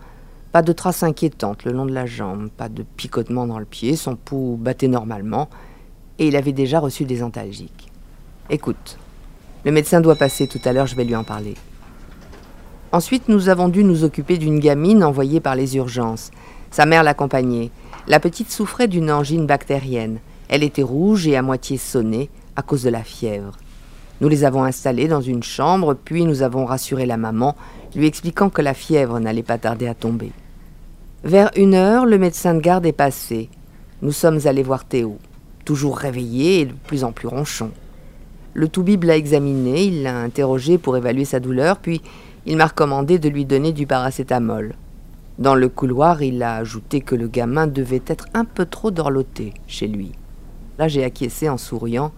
pas 0.53 0.63
de 0.63 0.73
traces 0.73 1.03
inquiétantes 1.03 1.65
le 1.65 1.73
long 1.73 1.87
de 1.87 1.93
la 1.93 2.07
jambe, 2.07 2.49
pas 2.49 2.69
de 2.69 2.83
picotement 2.83 3.47
dans 3.47 3.59
le 3.59 3.65
pied, 3.65 3.97
son 3.97 4.15
pouls 4.15 4.57
battait 4.57 4.89
normalement, 4.89 5.49
et 6.19 6.29
il 6.29 6.37
avait 6.37 6.53
déjà 6.53 6.79
reçu 6.79 7.05
des 7.05 7.23
antalgiques. 7.23 7.91
Écoute, 8.51 8.99
le 9.65 9.73
médecin 9.73 10.01
doit 10.01 10.17
passer 10.17 10.47
tout 10.47 10.61
à 10.65 10.73
l'heure, 10.73 10.87
je 10.87 10.95
vais 10.95 11.05
lui 11.05 11.17
en 11.17 11.25
parler. 11.25 11.55
Ensuite, 12.95 13.29
nous 13.29 13.49
avons 13.49 13.69
dû 13.69 13.83
nous 13.83 14.05
occuper 14.05 14.39
d'une 14.39 14.61
gamine 14.61 15.03
envoyée 15.03 15.41
par 15.41 15.57
les 15.57 15.75
urgences. 15.75 16.31
Sa 16.71 16.87
mère 16.87 17.03
l'accompagnait. 17.03 17.73
La 18.07 18.21
petite 18.21 18.53
souffrait 18.53 18.87
d'une 18.87 19.11
angine 19.11 19.47
bactérienne. 19.47 20.21
Elle 20.49 20.63
était 20.63 20.85
rouge 20.85 21.27
et 21.27 21.35
à 21.35 21.43
moitié 21.43 21.77
sonnée 21.77 22.31
à 22.55 22.63
cause 22.63 22.85
de 22.85 22.91
la 22.91 23.03
fièvre. 23.03 23.57
Nous 24.21 24.29
les 24.29 24.45
avons 24.45 24.63
installés 24.63 25.09
dans 25.09 25.21
une 25.21 25.43
chambre, 25.43 25.95
puis 25.95 26.25
nous 26.25 26.43
avons 26.43 26.67
rassuré 26.67 27.05
la 27.05 27.17
maman, 27.17 27.57
lui 27.97 28.07
expliquant 28.07 28.49
que 28.49 28.63
la 28.63 28.75
fièvre 28.75 29.19
n'allait 29.19 29.43
pas 29.43 29.59
tarder 29.59 29.89
à 29.89 29.95
tomber. 29.95 30.31
Vers 31.25 31.51
une 31.57 31.75
heure, 31.75 32.07
le 32.07 32.19
médecin 32.19 32.55
de 32.55 32.61
garde 32.61 32.87
est 32.87 32.93
passé. 32.93 33.49
Nous 34.03 34.13
sommes 34.13 34.39
allés 34.45 34.63
voir 34.63 34.85
Théo, 34.85 35.19
toujours 35.65 35.99
réveillé 35.99 36.61
et 36.61 36.67
de 36.67 36.75
plus 36.87 37.03
en 37.03 37.11
plus 37.11 37.27
ronchon. 37.27 37.73
Le 38.53 38.69
toubib 38.69 39.03
l'a 39.03 39.17
examiné, 39.17 39.83
il 39.83 40.05
l'a 40.05 40.17
interrogé 40.17 40.79
pour 40.79 40.97
évaluer 40.97 41.25
sa 41.25 41.41
douleur, 41.41 41.79
puis 41.79 42.01
il 42.47 42.57
m'a 42.57 42.67
recommandé 42.67 43.19
de 43.19 43.29
lui 43.29 43.45
donner 43.45 43.73
du 43.73 43.87
paracétamol. 43.87 44.75
Dans 45.39 45.55
le 45.55 45.69
couloir, 45.69 46.23
il 46.23 46.43
a 46.43 46.57
ajouté 46.57 47.01
que 47.01 47.15
le 47.15 47.29
gamin 47.29 47.67
devait 47.67 48.03
être 48.07 48.27
un 48.35 48.45
peu 48.45 48.67
trop 48.67 48.91
dorloté 48.91 49.55
chez 49.67 49.89
lui. 49.89 50.13
Là, 50.79 50.89
j'ai 50.89 51.05
acquiescé 51.05 51.49
en 51.49 51.59
souriant. 51.59 52.13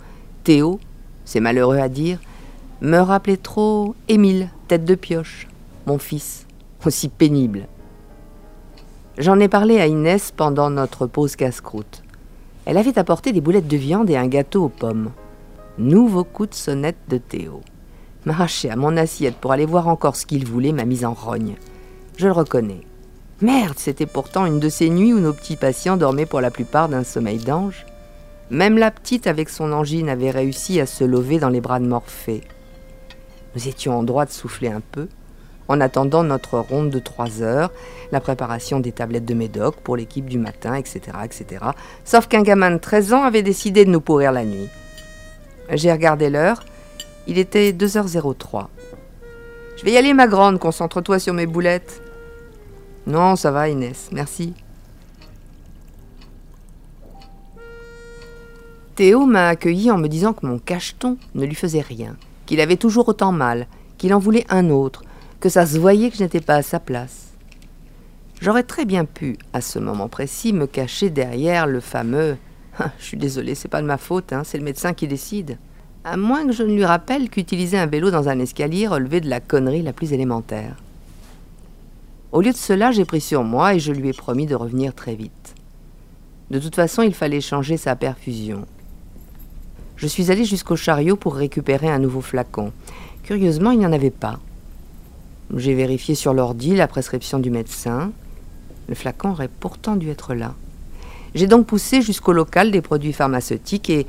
Théo 0.45 0.81
c'est 1.27 1.41
malheureux 1.41 1.79
à 1.79 1.91
dire, 1.91 2.19
me 2.81 2.99
rappelait 2.99 3.37
trop 3.37 3.95
Émile, 4.09 4.49
tête 4.69 4.85
de 4.85 4.95
pioche, 4.95 5.49
mon 5.87 5.99
fils, 5.99 6.47
aussi 6.87 7.09
pénible. 7.09 7.67
J'en 9.19 9.41
ai 9.41 9.49
parlé 9.49 9.81
à 9.81 9.87
Inès 9.87 10.31
pendant 10.31 10.71
notre 10.71 11.07
pause 11.07 11.37
casse-croûte. 11.37 12.03
Elle 12.65 12.79
avait 12.79 12.99
apporté 12.99 13.33
des 13.33 13.41
boulettes 13.41 13.69
de 13.69 13.77
viande 13.77 14.09
et 14.09 14.17
un 14.17 14.29
gâteau 14.29 14.65
aux 14.65 14.69
pommes. 14.69 15.11
Nouveau 15.79 16.23
coup 16.23 16.47
de 16.47 16.55
sonnette 16.55 16.97
de 17.09 17.19
Théo. 17.19 17.61
M'arracher 18.27 18.71
à 18.71 18.77
mon 18.77 18.97
assiette 18.97 19.37
pour 19.37 19.53
aller 19.53 19.67
voir 19.67 19.87
encore 19.87 20.17
ce 20.17 20.27
qu'il 20.27 20.45
voulait 20.45 20.73
m'a 20.73 20.85
mise 20.85 21.05
en 21.05 21.15
rogne. 21.15 21.55
Je 22.17 22.27
le 22.27 22.33
reconnais. 22.33 22.81
Merde, 23.41 23.77
c'était 23.77 24.05
pourtant 24.05 24.47
une 24.47 24.59
de 24.59 24.69
ces 24.69 24.91
nuits 24.91 25.15
où 25.15 25.21
nos 25.21 25.33
petits 25.33 25.55
patients 25.55 25.97
dormaient 25.97 26.27
pour 26.27 26.41
la 26.41 26.51
plupart 26.51 26.89
d'un 26.89 27.05
sommeil 27.05 27.39
d'ange. 27.39 27.87
Même 28.51 28.79
la 28.79 28.91
petite 28.91 29.29
avec 29.29 29.49
son 29.49 29.73
angine 29.73 30.09
avait 30.09 30.33
réussi 30.33 30.81
à 30.81 30.87
se 30.87 31.05
lever 31.05 31.39
dans 31.39 31.51
les 31.51 31.61
bras 31.61 31.79
de 31.79 31.87
Morphée. 31.87 32.43
Nous 33.55 33.69
étions 33.69 33.97
en 33.97 34.03
droit 34.03 34.27
de 34.27 34.33
souffler 34.33 34.69
un 34.69 34.81
peu, 34.81 35.07
en 35.69 35.81
attendant 35.81 36.25
notre 36.25 36.59
ronde 36.59 36.91
de 36.91 36.99
trois 36.99 37.43
heures, 37.43 37.71
la 38.11 38.21
préparation 38.21 38.81
des 38.81 38.93
tablettes 38.93 39.25
de 39.25 39.35
médoc 39.35 39.77
pour 39.77 39.97
l'équipe 39.97 40.29
du 40.29 40.39
matin, 40.39 40.75
etc., 40.75 41.01
etc. 41.25 41.67
Sauf 42.05 42.27
qu'un 42.27 42.43
gamin 42.43 42.73
de 42.73 42.79
13 42.79 43.13
ans 43.13 43.23
avait 43.23 43.43
décidé 43.43 43.85
de 43.85 43.91
nous 43.91 44.01
pourrir 44.01 44.33
la 44.33 44.45
nuit. 44.45 44.69
J'ai 45.71 45.93
regardé 45.93 46.29
l'heure, 46.29 46.65
il 47.27 47.39
était 47.39 47.73
2h03. 47.73 48.67
Je 49.77 49.85
vais 49.85 49.93
y 49.93 49.97
aller, 49.97 50.15
ma 50.15 50.27
grande, 50.27 50.59
concentre-toi 50.59 51.19
sur 51.19 51.35
mes 51.35 51.47
boulettes. 51.47 52.03
Non, 53.07 53.37
ça 53.37 53.51
va, 53.51 53.69
Inès, 53.69 54.09
merci. 54.13 54.55
Théo 58.95 59.27
m'a 59.27 59.49
accueilli 59.49 59.91
en 59.91 59.99
me 59.99 60.09
disant 60.09 60.33
que 60.33 60.47
mon 60.47 60.59
cacheton 60.59 61.19
ne 61.35 61.45
lui 61.45 61.55
faisait 61.55 61.83
rien, 61.83 62.17
qu'il 62.47 62.61
avait 62.61 62.77
toujours 62.77 63.09
autant 63.09 63.33
mal, 63.33 63.67
qu'il 63.99 64.15
en 64.15 64.19
voulait 64.19 64.47
un 64.49 64.71
autre, 64.71 65.03
que 65.39 65.51
ça 65.51 65.67
se 65.67 65.79
voyait 65.79 66.11
que 66.11 66.17
je 66.17 66.23
n'étais 66.23 66.41
pas 66.41 66.57
à 66.57 66.63
sa 66.63 66.81
place. 66.81 67.33
J'aurais 68.41 68.63
très 68.63 68.87
bien 68.87 69.05
pu, 69.05 69.37
à 69.53 69.61
ce 69.61 69.79
moment 69.79 70.09
précis, 70.09 70.53
me 70.53 70.67
cacher 70.67 71.11
derrière 71.11 71.67
le 71.67 71.81
fameux 71.81 72.39
Je 72.99 73.05
suis 73.05 73.17
désolé, 73.17 73.55
c'est 73.55 73.69
pas 73.69 73.83
de 73.83 73.87
ma 73.87 73.99
faute, 73.99 74.33
hein, 74.33 74.43
c'est 74.45 74.59
le 74.59 74.65
médecin 74.65 74.93
qui 74.93 75.09
décide. 75.09 75.59
À 76.09 76.17
moins 76.17 76.47
que 76.47 76.53
je 76.53 76.63
ne 76.63 76.73
lui 76.73 76.85
rappelle 76.85 77.29
qu'utiliser 77.29 77.77
un 77.77 77.87
vélo 77.87 78.13
dans 78.13 78.29
un 78.29 78.39
escalier 78.39 78.87
relevait 78.87 79.21
de 79.21 79.29
la 79.29 79.41
connerie 79.41 79.83
la 79.83 79.93
plus 79.93 80.13
élémentaire. 80.13 80.77
Au 82.31 82.43
lieu 82.43 82.53
de 82.53 82.57
cela, 82.57 82.93
j'ai 82.93 83.05
pris 83.05 83.21
sur 83.21 83.43
moi 83.43 83.75
et 83.75 83.81
je 83.81 83.91
lui 83.91 84.11
ai 84.11 84.13
promis 84.13 84.47
de 84.47 84.55
revenir 84.55 84.95
très 84.95 85.17
vite. 85.17 85.57
De 86.53 86.61
toute 86.61 86.77
façon, 86.77 87.03
il 87.03 87.13
fallait 87.13 87.41
changer 87.41 87.77
sa 87.77 87.97
perfusion. 87.97 88.67
Je 89.97 90.07
suis 90.07 90.31
allé 90.31 90.45
jusqu'au 90.45 90.77
chariot 90.77 91.17
pour 91.17 91.35
récupérer 91.35 91.89
un 91.89 91.99
nouveau 91.99 92.21
flacon. 92.21 92.71
Curieusement, 93.25 93.73
il 93.73 93.81
n'y 93.81 93.87
en 93.87 93.93
avait 93.93 94.11
pas. 94.11 94.39
J'ai 95.57 95.75
vérifié 95.75 96.15
sur 96.15 96.35
l'ordi 96.35 96.77
la 96.77 96.87
prescription 96.87 97.41
du 97.41 97.51
médecin. 97.51 98.13
Le 98.89 98.95
flacon 98.95 99.31
aurait 99.31 99.51
pourtant 99.59 99.97
dû 99.97 100.09
être 100.11 100.35
là. 100.35 100.55
J'ai 101.35 101.49
donc 101.49 101.67
poussé 101.67 102.01
jusqu'au 102.01 102.33
local 102.33 102.71
des 102.71 102.81
produits 102.81 103.13
pharmaceutiques 103.13 103.91
et 103.91 104.07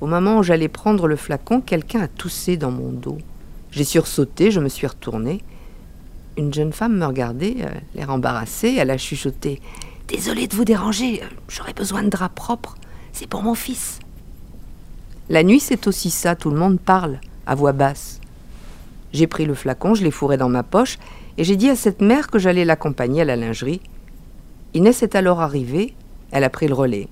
au 0.00 0.06
moment 0.06 0.38
où 0.38 0.42
j'allais 0.42 0.68
prendre 0.68 1.06
le 1.06 1.16
flacon, 1.16 1.60
quelqu'un 1.60 2.00
a 2.00 2.08
toussé 2.08 2.56
dans 2.56 2.70
mon 2.70 2.90
dos. 2.90 3.18
J'ai 3.70 3.84
sursauté, 3.84 4.50
je 4.50 4.60
me 4.60 4.68
suis 4.68 4.86
retournée. 4.86 5.42
Une 6.36 6.52
jeune 6.54 6.72
femme 6.72 6.96
me 6.96 7.06
regardait, 7.06 7.56
euh, 7.60 7.68
l'air 7.94 8.10
embarrassée, 8.10 8.76
elle 8.78 8.90
a 8.90 8.98
chuchoté. 8.98 9.60
Désolée 10.08 10.46
de 10.46 10.56
vous 10.56 10.64
déranger, 10.64 11.22
j'aurais 11.48 11.74
besoin 11.74 12.02
de 12.02 12.08
draps 12.08 12.34
propres. 12.34 12.76
C'est 13.12 13.28
pour 13.28 13.42
mon 13.42 13.54
fils. 13.54 14.00
La 15.28 15.42
nuit, 15.42 15.60
c'est 15.60 15.86
aussi 15.86 16.10
ça, 16.10 16.34
tout 16.34 16.50
le 16.50 16.58
monde 16.58 16.80
parle, 16.80 17.20
à 17.46 17.54
voix 17.54 17.72
basse. 17.72 18.20
J'ai 19.12 19.26
pris 19.26 19.44
le 19.44 19.54
flacon, 19.54 19.94
je 19.94 20.02
l'ai 20.02 20.10
fourré 20.10 20.36
dans 20.36 20.48
ma 20.48 20.62
poche, 20.62 20.98
et 21.36 21.44
j'ai 21.44 21.56
dit 21.56 21.68
à 21.68 21.76
cette 21.76 22.00
mère 22.00 22.28
que 22.28 22.38
j'allais 22.38 22.64
l'accompagner 22.64 23.22
à 23.22 23.24
la 23.24 23.36
lingerie. 23.36 23.80
Inès 24.74 25.02
est 25.02 25.14
alors 25.14 25.40
arrivée, 25.40 25.94
elle 26.30 26.44
a 26.44 26.50
pris 26.50 26.68
le 26.68 26.74
relais. 26.74 27.08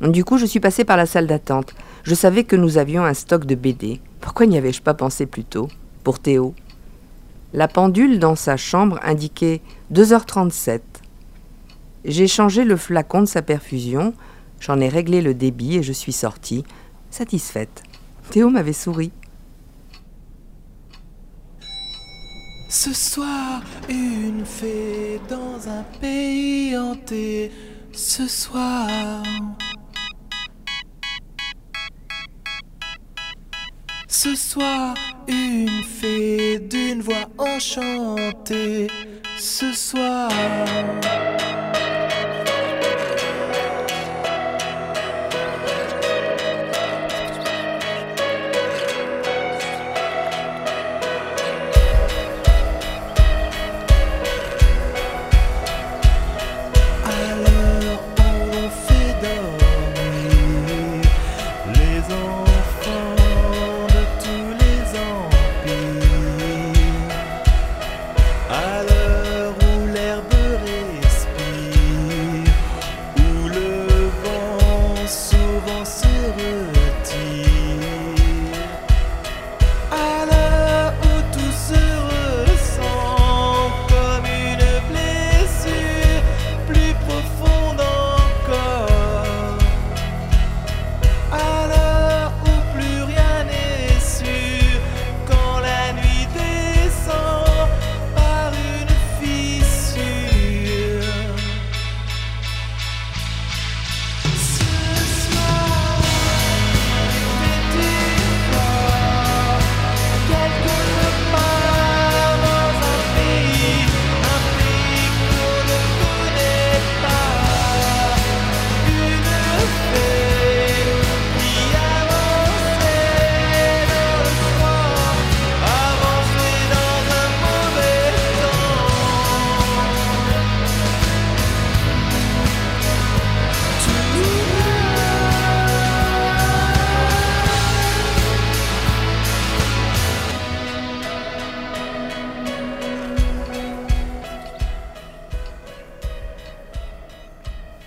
Du 0.00 0.24
coup, 0.24 0.38
je 0.38 0.46
suis 0.46 0.60
passée 0.60 0.84
par 0.84 0.96
la 0.96 1.06
salle 1.06 1.26
d'attente. 1.26 1.74
Je 2.02 2.14
savais 2.14 2.44
que 2.44 2.56
nous 2.56 2.78
avions 2.78 3.04
un 3.04 3.14
stock 3.14 3.44
de 3.44 3.54
BD. 3.54 4.00
Pourquoi 4.20 4.46
n'y 4.46 4.56
avais-je 4.56 4.82
pas 4.82 4.94
pensé 4.94 5.26
plus 5.26 5.44
tôt 5.44 5.68
Pour 6.02 6.18
Théo? 6.18 6.54
La 7.52 7.68
pendule 7.68 8.18
dans 8.18 8.36
sa 8.36 8.56
chambre 8.56 8.98
indiquait 9.02 9.60
2h37. 9.92 10.80
J'ai 12.04 12.28
changé 12.28 12.64
le 12.64 12.76
flacon 12.76 13.20
de 13.20 13.26
sa 13.26 13.42
perfusion, 13.42 14.14
j'en 14.60 14.80
ai 14.80 14.88
réglé 14.88 15.20
le 15.20 15.34
débit 15.34 15.76
et 15.76 15.82
je 15.82 15.92
suis 15.92 16.12
sortie, 16.12 16.64
satisfaite. 17.10 17.82
Théo 18.30 18.48
m'avait 18.48 18.72
souri. 18.72 19.10
Ce 22.68 22.94
soir, 22.94 23.62
une 23.88 24.46
fée 24.46 25.20
dans 25.28 25.68
un 25.68 25.82
pays 26.00 26.78
hanté. 26.78 27.50
Ce 27.92 28.28
soir. 28.28 29.20
Ce 34.12 34.34
soir, 34.34 34.94
une 35.28 35.84
fée 35.84 36.58
d'une 36.58 37.00
voix 37.00 37.30
enchantée. 37.38 38.88
Ce 39.38 39.72
soir. 39.72 40.28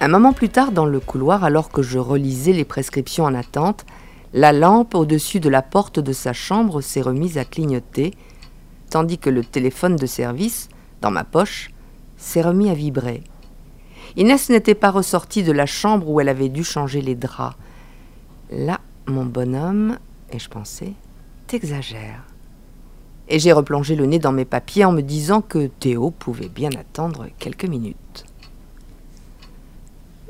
Un 0.04 0.10
moment 0.10 0.34
plus 0.34 0.50
tard, 0.50 0.74
dans 0.74 0.86
le 0.86 1.00
couloir, 1.00 1.46
alors 1.46 1.70
que 1.70 1.82
je 1.82 1.98
relisais 1.98 2.52
les 2.52 2.66
prescriptions 2.66 3.24
en 3.24 3.34
attente, 3.34 3.86
la 4.34 4.52
lampe 4.52 4.96
au-dessus 4.96 5.40
de 5.40 5.48
la 5.48 5.62
porte 5.62 5.98
de 6.02 6.12
sa 6.12 6.34
chambre 6.34 6.82
s'est 6.82 7.00
remise 7.00 7.38
à 7.38 7.46
clignoter, 7.46 8.14
tandis 8.90 9.18
que 9.18 9.30
le 9.30 9.46
téléphone 9.46 9.96
de 9.96 10.06
service, 10.06 10.68
dans 11.00 11.10
ma 11.10 11.24
poche, 11.24 11.72
s'est 12.18 12.42
remis 12.42 12.70
à 12.70 12.74
vibrer. 12.74 13.24
Inès 14.18 14.50
n'était 14.50 14.76
pas 14.76 14.92
ressortie 14.92 15.42
de 15.42 15.54
la 15.54 15.66
chambre 15.66 16.10
où 16.10 16.20
elle 16.20 16.28
avait 16.28 16.50
dû 16.50 16.66
changer 16.66 17.00
les 17.00 17.16
draps. 17.16 17.56
Là, 18.52 18.82
mon 19.08 19.24
bonhomme, 19.24 20.00
et 20.34 20.40
je 20.40 20.50
pensais, 20.50 20.92
t'exagères. 21.48 22.26
Et 23.30 23.40
j'ai 23.40 23.54
replongé 23.54 23.96
le 23.96 24.06
nez 24.06 24.20
dans 24.20 24.34
mes 24.34 24.44
papiers 24.44 24.84
en 24.84 24.92
me 24.92 25.02
disant 25.02 25.40
que 25.40 25.68
Théo 25.68 26.12
pouvait 26.12 26.50
bien 26.50 26.72
attendre 26.72 27.28
quelques 27.40 27.64
minutes. 27.64 28.26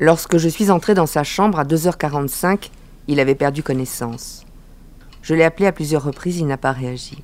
Lorsque 0.06 0.36
je 0.36 0.50
suis 0.50 0.70
entré 0.70 0.96
dans 0.96 1.06
sa 1.06 1.24
chambre 1.24 1.60
à 1.60 1.63
2h45, 1.63 2.72
il 3.08 3.22
avait 3.22 3.36
perdu 3.36 3.63
connaissance. 3.63 4.44
Je 5.22 5.34
l'ai 5.34 5.46
appelé 5.46 5.66
à 5.66 5.72
plusieurs 5.72 6.04
reprises, 6.04 6.39
il 6.39 6.46
n'a 6.46 6.58
pas 6.58 6.74
réagi. 6.74 7.24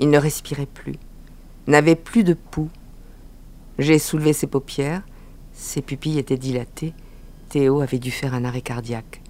Il 0.00 0.10
ne 0.10 0.18
respirait 0.18 0.66
plus, 0.66 0.96
n'avait 1.68 1.94
plus 1.94 2.24
de 2.24 2.34
pouls. 2.34 2.68
J'ai 3.78 4.00
soulevé 4.00 4.32
ses 4.32 4.48
paupières, 4.48 5.02
ses 5.52 5.82
pupilles 5.82 6.18
étaient 6.18 6.36
dilatées. 6.36 6.94
Théo 7.48 7.80
avait 7.80 8.00
dû 8.00 8.10
faire 8.10 8.34
un 8.34 8.44
arrêt 8.44 8.60
cardiaque. 8.60 9.22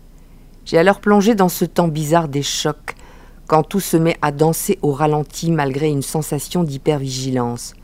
J'ai 0.65 0.79
alors 0.79 1.03
plongé 1.03 1.35
dans 1.35 1.51
ce 1.51 1.67
temps 1.67 1.89
bizarre 1.89 2.29
des 2.29 2.43
chocs, 2.43 2.95
quand 3.47 3.63
tout 3.63 3.81
se 3.81 3.99
met 3.99 4.17
à 4.23 4.33
danser 4.33 4.79
au 4.81 4.93
ralenti 4.93 5.51
malgré 5.51 5.91
une 5.91 6.01
sensation 6.01 6.65
d'hypervigilance. 6.65 7.75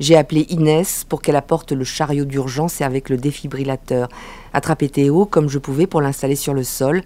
J'ai 0.00 0.16
appelé 0.16 0.46
Inès 0.48 1.04
pour 1.04 1.20
qu'elle 1.20 1.36
apporte 1.36 1.72
le 1.72 1.84
chariot 1.84 2.24
d'urgence 2.24 2.80
et 2.80 2.84
avec 2.84 3.10
le 3.10 3.18
défibrillateur, 3.18 4.08
attraper 4.54 4.88
Théo 4.88 5.26
comme 5.26 5.50
je 5.50 5.58
pouvais 5.58 5.86
pour 5.86 6.00
l'installer 6.00 6.36
sur 6.36 6.54
le 6.54 6.64
sol, 6.64 7.02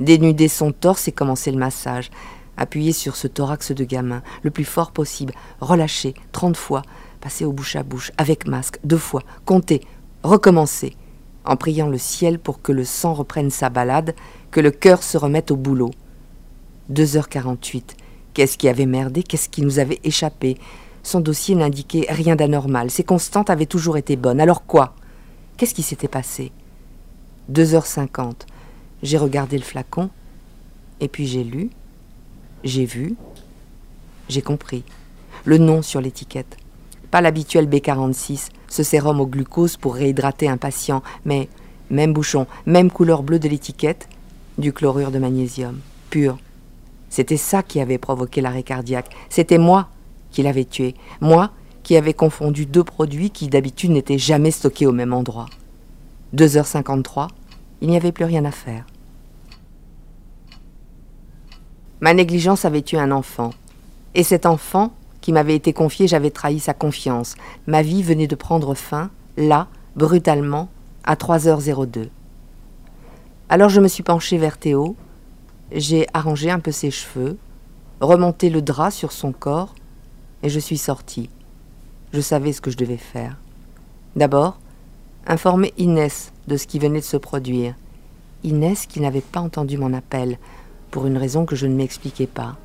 dénuder 0.00 0.48
son 0.48 0.72
torse 0.72 1.08
et 1.08 1.12
commencer 1.12 1.50
le 1.50 1.58
massage, 1.58 2.10
appuyer 2.56 2.92
sur 2.92 3.16
ce 3.16 3.28
thorax 3.28 3.72
de 3.72 3.84
gamin, 3.84 4.22
le 4.42 4.50
plus 4.50 4.64
fort 4.64 4.92
possible, 4.92 5.34
relâcher, 5.60 6.14
trente 6.32 6.56
fois, 6.56 6.80
passer 7.20 7.44
au 7.44 7.52
bouche 7.52 7.76
à 7.76 7.82
bouche, 7.82 8.12
avec 8.16 8.46
masque, 8.46 8.78
deux 8.82 8.96
fois, 8.96 9.22
compter, 9.44 9.82
recommencer, 10.22 10.96
en 11.44 11.56
priant 11.56 11.88
le 11.88 11.98
ciel 11.98 12.38
pour 12.38 12.62
que 12.62 12.72
le 12.72 12.84
sang 12.84 13.12
reprenne 13.12 13.50
sa 13.50 13.68
balade, 13.68 14.14
que 14.50 14.60
le 14.60 14.70
cœur 14.70 15.02
se 15.02 15.18
remette 15.18 15.50
au 15.50 15.56
boulot. 15.56 15.90
2h48. 16.90 17.82
Qu'est-ce 18.32 18.56
qui 18.56 18.68
avait 18.68 18.86
merdé? 18.86 19.22
Qu'est-ce 19.22 19.50
qui 19.50 19.60
nous 19.60 19.78
avait 19.78 20.00
échappé? 20.02 20.56
Son 21.08 21.20
dossier 21.20 21.54
n'indiquait 21.54 22.06
rien 22.10 22.36
d'anormal. 22.36 22.90
Ses 22.90 23.02
constantes 23.02 23.50
avaient 23.50 23.66
toujours 23.66 23.96
été 23.96 24.16
bonnes. 24.16 24.40
Alors 24.40 24.66
quoi? 24.66 24.94
Qu'est-ce 25.56 25.74
qui 25.74 25.82
s'était 25.82 26.06
passé? 26.06 26.52
2h50. 27.50 28.34
J'ai 29.02 29.16
regardé 29.16 29.56
le 29.56 29.64
flacon, 29.64 30.10
et 31.00 31.08
puis 31.08 31.26
j'ai 31.26 31.44
lu, 31.44 31.70
j'ai 32.62 32.84
vu, 32.84 33.16
j'ai 34.28 34.42
compris. 34.42 34.84
Le 35.44 35.56
nom 35.56 35.82
sur 35.82 36.00
l'étiquette. 36.00 36.56
Pas 37.10 37.22
l'habituel 37.22 37.68
B46, 37.68 38.48
ce 38.68 38.82
sérum 38.82 39.20
au 39.20 39.26
glucose 39.26 39.78
pour 39.78 39.94
réhydrater 39.94 40.48
un 40.48 40.58
patient, 40.58 41.02
mais 41.24 41.48
même 41.90 42.12
bouchon, 42.12 42.46
même 42.66 42.90
couleur 42.90 43.22
bleue 43.22 43.38
de 43.38 43.48
l'étiquette, 43.48 44.08
du 44.58 44.74
chlorure 44.74 45.10
de 45.10 45.18
magnésium, 45.18 45.78
pur. 46.10 46.38
C'était 47.08 47.38
ça 47.38 47.62
qui 47.62 47.80
avait 47.80 47.96
provoqué 47.96 48.42
l'arrêt 48.42 48.62
cardiaque. 48.62 49.14
C'était 49.30 49.56
moi 49.56 49.88
qui 50.30 50.42
l'avait 50.42 50.64
tué, 50.64 50.94
moi 51.20 51.50
qui 51.82 51.96
avais 51.96 52.14
confondu 52.14 52.66
deux 52.66 52.84
produits 52.84 53.30
qui 53.30 53.48
d'habitude 53.48 53.90
n'étaient 53.90 54.18
jamais 54.18 54.50
stockés 54.50 54.86
au 54.86 54.92
même 54.92 55.14
endroit. 55.14 55.46
2h53, 56.34 57.28
il 57.80 57.88
n'y 57.88 57.96
avait 57.96 58.12
plus 58.12 58.24
rien 58.24 58.44
à 58.44 58.50
faire. 58.50 58.84
Ma 62.00 62.14
négligence 62.14 62.64
avait 62.64 62.82
tué 62.82 62.98
un 62.98 63.10
enfant. 63.10 63.50
Et 64.14 64.22
cet 64.22 64.46
enfant, 64.46 64.92
qui 65.20 65.32
m'avait 65.32 65.56
été 65.56 65.72
confié, 65.72 66.06
j'avais 66.06 66.30
trahi 66.30 66.60
sa 66.60 66.74
confiance. 66.74 67.36
Ma 67.66 67.82
vie 67.82 68.02
venait 68.02 68.26
de 68.26 68.36
prendre 68.36 68.74
fin, 68.74 69.10
là, 69.36 69.68
brutalement, 69.96 70.68
à 71.04 71.14
3h02. 71.14 72.08
Alors 73.48 73.70
je 73.70 73.80
me 73.80 73.88
suis 73.88 74.02
penchée 74.02 74.36
vers 74.36 74.58
Théo, 74.58 74.94
j'ai 75.72 76.06
arrangé 76.12 76.50
un 76.50 76.60
peu 76.60 76.70
ses 76.70 76.90
cheveux, 76.90 77.38
remonté 78.00 78.50
le 78.50 78.60
drap 78.62 78.90
sur 78.90 79.10
son 79.10 79.32
corps, 79.32 79.74
et 80.42 80.48
je 80.48 80.58
suis 80.58 80.78
sortie. 80.78 81.30
Je 82.12 82.20
savais 82.20 82.52
ce 82.52 82.60
que 82.60 82.70
je 82.70 82.76
devais 82.76 82.96
faire. 82.96 83.36
D'abord, 84.16 84.58
informer 85.26 85.74
Inès 85.78 86.32
de 86.46 86.56
ce 86.56 86.66
qui 86.66 86.78
venait 86.78 87.00
de 87.00 87.04
se 87.04 87.16
produire. 87.16 87.74
Inès 88.44 88.86
qui 88.86 89.00
n'avait 89.00 89.20
pas 89.20 89.40
entendu 89.40 89.76
mon 89.76 89.92
appel, 89.92 90.38
pour 90.90 91.06
une 91.06 91.18
raison 91.18 91.44
que 91.44 91.56
je 91.56 91.66
ne 91.66 91.74
m'expliquais 91.74 92.26
pas, 92.26 92.56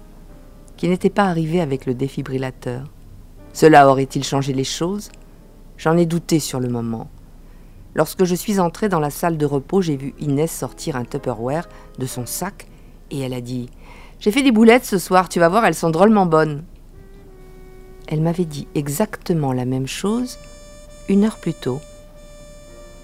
qui 0.77 0.87
n'était 0.87 1.09
pas 1.09 1.25
arrivée 1.25 1.61
avec 1.61 1.85
le 1.85 1.93
défibrillateur. 1.93 2.83
Cela 3.53 3.89
aurait-il 3.89 4.23
changé 4.23 4.53
les 4.53 4.63
choses? 4.63 5.11
J'en 5.77 5.97
ai 5.97 6.05
douté 6.05 6.39
sur 6.39 6.59
le 6.59 6.69
moment. 6.69 7.09
Lorsque 7.95 8.23
je 8.23 8.35
suis 8.35 8.59
entrée 8.59 8.89
dans 8.89 8.99
la 8.99 9.09
salle 9.09 9.37
de 9.37 9.45
repos, 9.45 9.81
j'ai 9.81 9.97
vu 9.97 10.15
Inès 10.19 10.51
sortir 10.51 10.95
un 10.95 11.05
Tupperware 11.05 11.67
de 11.99 12.05
son 12.05 12.25
sac 12.25 12.67
et 13.11 13.19
elle 13.19 13.33
a 13.33 13.41
dit 13.41 13.69
J'ai 14.19 14.31
fait 14.31 14.41
des 14.41 14.51
boulettes 14.51 14.85
ce 14.85 14.97
soir, 14.97 15.29
tu 15.29 15.39
vas 15.39 15.49
voir, 15.49 15.65
elles 15.65 15.75
sont 15.75 15.91
drôlement 15.91 16.25
bonnes. 16.25 16.63
Elle 18.07 18.21
m'avait 18.21 18.45
dit 18.45 18.67
exactement 18.75 19.53
la 19.53 19.65
même 19.65 19.87
chose 19.87 20.37
une 21.09 21.23
heure 21.25 21.37
plus 21.37 21.53
tôt. 21.53 21.81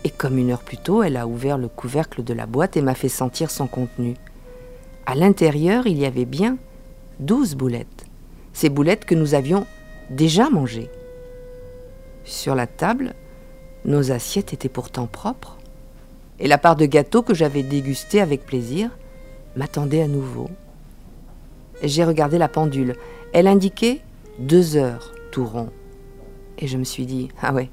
Et 0.04 0.10
comme 0.10 0.38
une 0.38 0.52
heure 0.52 0.64
plus 0.64 0.78
tôt, 0.78 1.04
elle 1.04 1.18
a 1.18 1.28
ouvert 1.28 1.58
le 1.58 1.68
couvercle 1.68 2.24
de 2.24 2.34
la 2.34 2.46
boîte 2.46 2.78
et 2.78 2.82
m'a 2.82 2.96
fait 2.96 3.10
sentir 3.10 3.52
son 3.52 3.68
contenu. 3.68 4.16
À 5.06 5.16
l'intérieur, 5.16 5.88
il 5.88 5.98
y 5.98 6.06
avait 6.06 6.26
bien 6.26 6.58
douze 7.20 7.56
boulettes. 7.56 8.06
Ces 8.54 8.70
boulettes 8.70 9.06
que 9.06 9.16
nous 9.16 9.34
avions 9.34 9.66
déjà 10.10 10.50
mangées. 10.50 10.90
Sur 12.24 12.56
la 12.56 12.68
table, 12.68 13.14
nos 13.86 14.12
assiettes 14.12 14.54
étaient 14.54 14.70
pourtant 14.70 15.08
propres. 15.08 15.58
Et 16.40 16.48
la 16.48 16.58
part 16.58 16.76
de 16.76 16.86
gâteau 16.86 17.22
que 17.22 17.34
j'avais 17.34 17.64
dégustée 17.64 18.22
avec 18.22 18.46
plaisir 18.46 18.90
m'attendait 19.56 20.02
à 20.02 20.08
nouveau. 20.08 20.50
J'ai 21.84 22.06
regardé 22.06 22.38
la 22.38 22.48
pendule. 22.48 22.96
Elle 23.34 23.48
indiquait 23.48 24.02
deux 24.40 24.78
heures 24.78 25.12
tout 25.32 25.46
rond. 25.46 25.70
Et 26.58 26.68
je 26.68 26.78
me 26.78 26.84
suis 26.84 27.06
dit, 27.06 27.30
ah 27.42 27.54
ouais, 27.54 27.70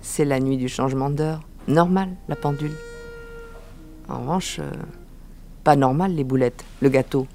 c'est 0.00 0.24
la 0.24 0.40
nuit 0.40 0.56
du 0.56 0.68
changement 0.68 1.10
d'heure. 1.10 1.40
Normal, 1.66 2.10
la 2.28 2.36
pendule. 2.36 2.74
En 4.08 4.20
revanche, 4.20 4.58
euh, 4.60 4.70
pas 5.64 5.76
normal 5.76 6.14
les 6.14 6.24
boulettes, 6.24 6.64
le 6.80 6.88
gâteau, 6.88 7.26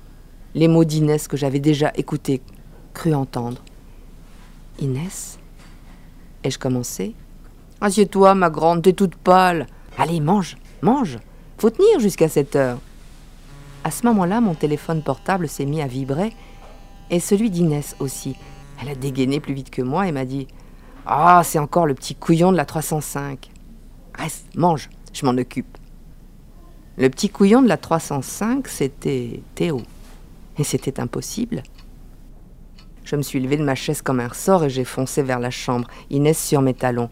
les 0.56 0.68
mots 0.68 0.86
d'Inès 0.86 1.28
que 1.28 1.38
j'avais 1.38 1.60
déjà 1.60 1.92
écoutés, 1.96 2.42
cru 2.94 3.14
entendre. 3.14 3.62
Inès 4.80 5.40
Ai-je 6.44 6.58
commencé? 6.58 7.16
Assieds-toi, 7.82 8.34
ma 8.34 8.50
grande, 8.50 8.84
t'es 8.84 8.94
toute 8.94 9.16
pâle. 9.16 9.68
Allez, 9.98 10.22
mange, 10.22 10.58
mange. 10.82 11.18
Faut 11.58 11.70
tenir 11.70 12.00
jusqu'à 12.00 12.30
cette 12.30 12.56
heure. 12.56 12.78
À 13.84 13.92
ce 13.92 14.06
moment-là, 14.06 14.40
mon 14.40 14.54
téléphone 14.54 15.04
portable 15.04 15.50
s'est 15.50 15.66
mis 15.66 15.82
à 15.82 15.88
vibrer, 15.88 16.34
et 17.10 17.20
celui 17.20 17.50
d'Inès 17.50 17.96
aussi. 18.00 18.36
Elle 18.82 18.90
a 18.90 18.96
dégainé 18.96 19.40
plus 19.40 19.54
vite 19.54 19.70
que 19.70 19.82
moi 19.82 20.08
et 20.08 20.12
m'a 20.12 20.26
dit 20.26 20.48
Ah, 21.06 21.42
c'est 21.44 21.60
encore 21.60 21.86
le 21.86 21.96
petit 21.96 22.16
couillon 22.16 22.52
de 22.52 22.58
la 22.58 22.66
305. 22.66 23.52
Reste, 24.16 24.48
mange, 24.56 24.90
je 25.14 25.26
m'en 25.26 25.38
occupe. 25.38 25.78
Le 26.98 27.10
petit 27.10 27.30
couillon 27.30 27.62
de 27.62 27.68
la 27.68 27.78
305, 27.78 28.68
c'était 28.68 29.42
Théo. 29.56 29.82
Et 30.58 30.64
c'était 30.64 31.00
impossible. 31.00 31.64
Je 33.06 33.16
me 33.16 33.22
suis 33.22 33.40
levée 33.40 33.58
de 33.58 33.64
ma 33.64 33.76
chaise 33.76 34.02
comme 34.02 34.20
un 34.20 34.28
ressort 34.28 34.66
et 34.66 34.70
j'ai 34.70 34.84
foncé 34.84 35.24
vers 35.24 35.40
la 35.40 35.50
chambre, 35.50 35.88
Inès 36.10 36.38
sur 36.38 36.62
mes 36.62 36.74
talons. 36.74 37.10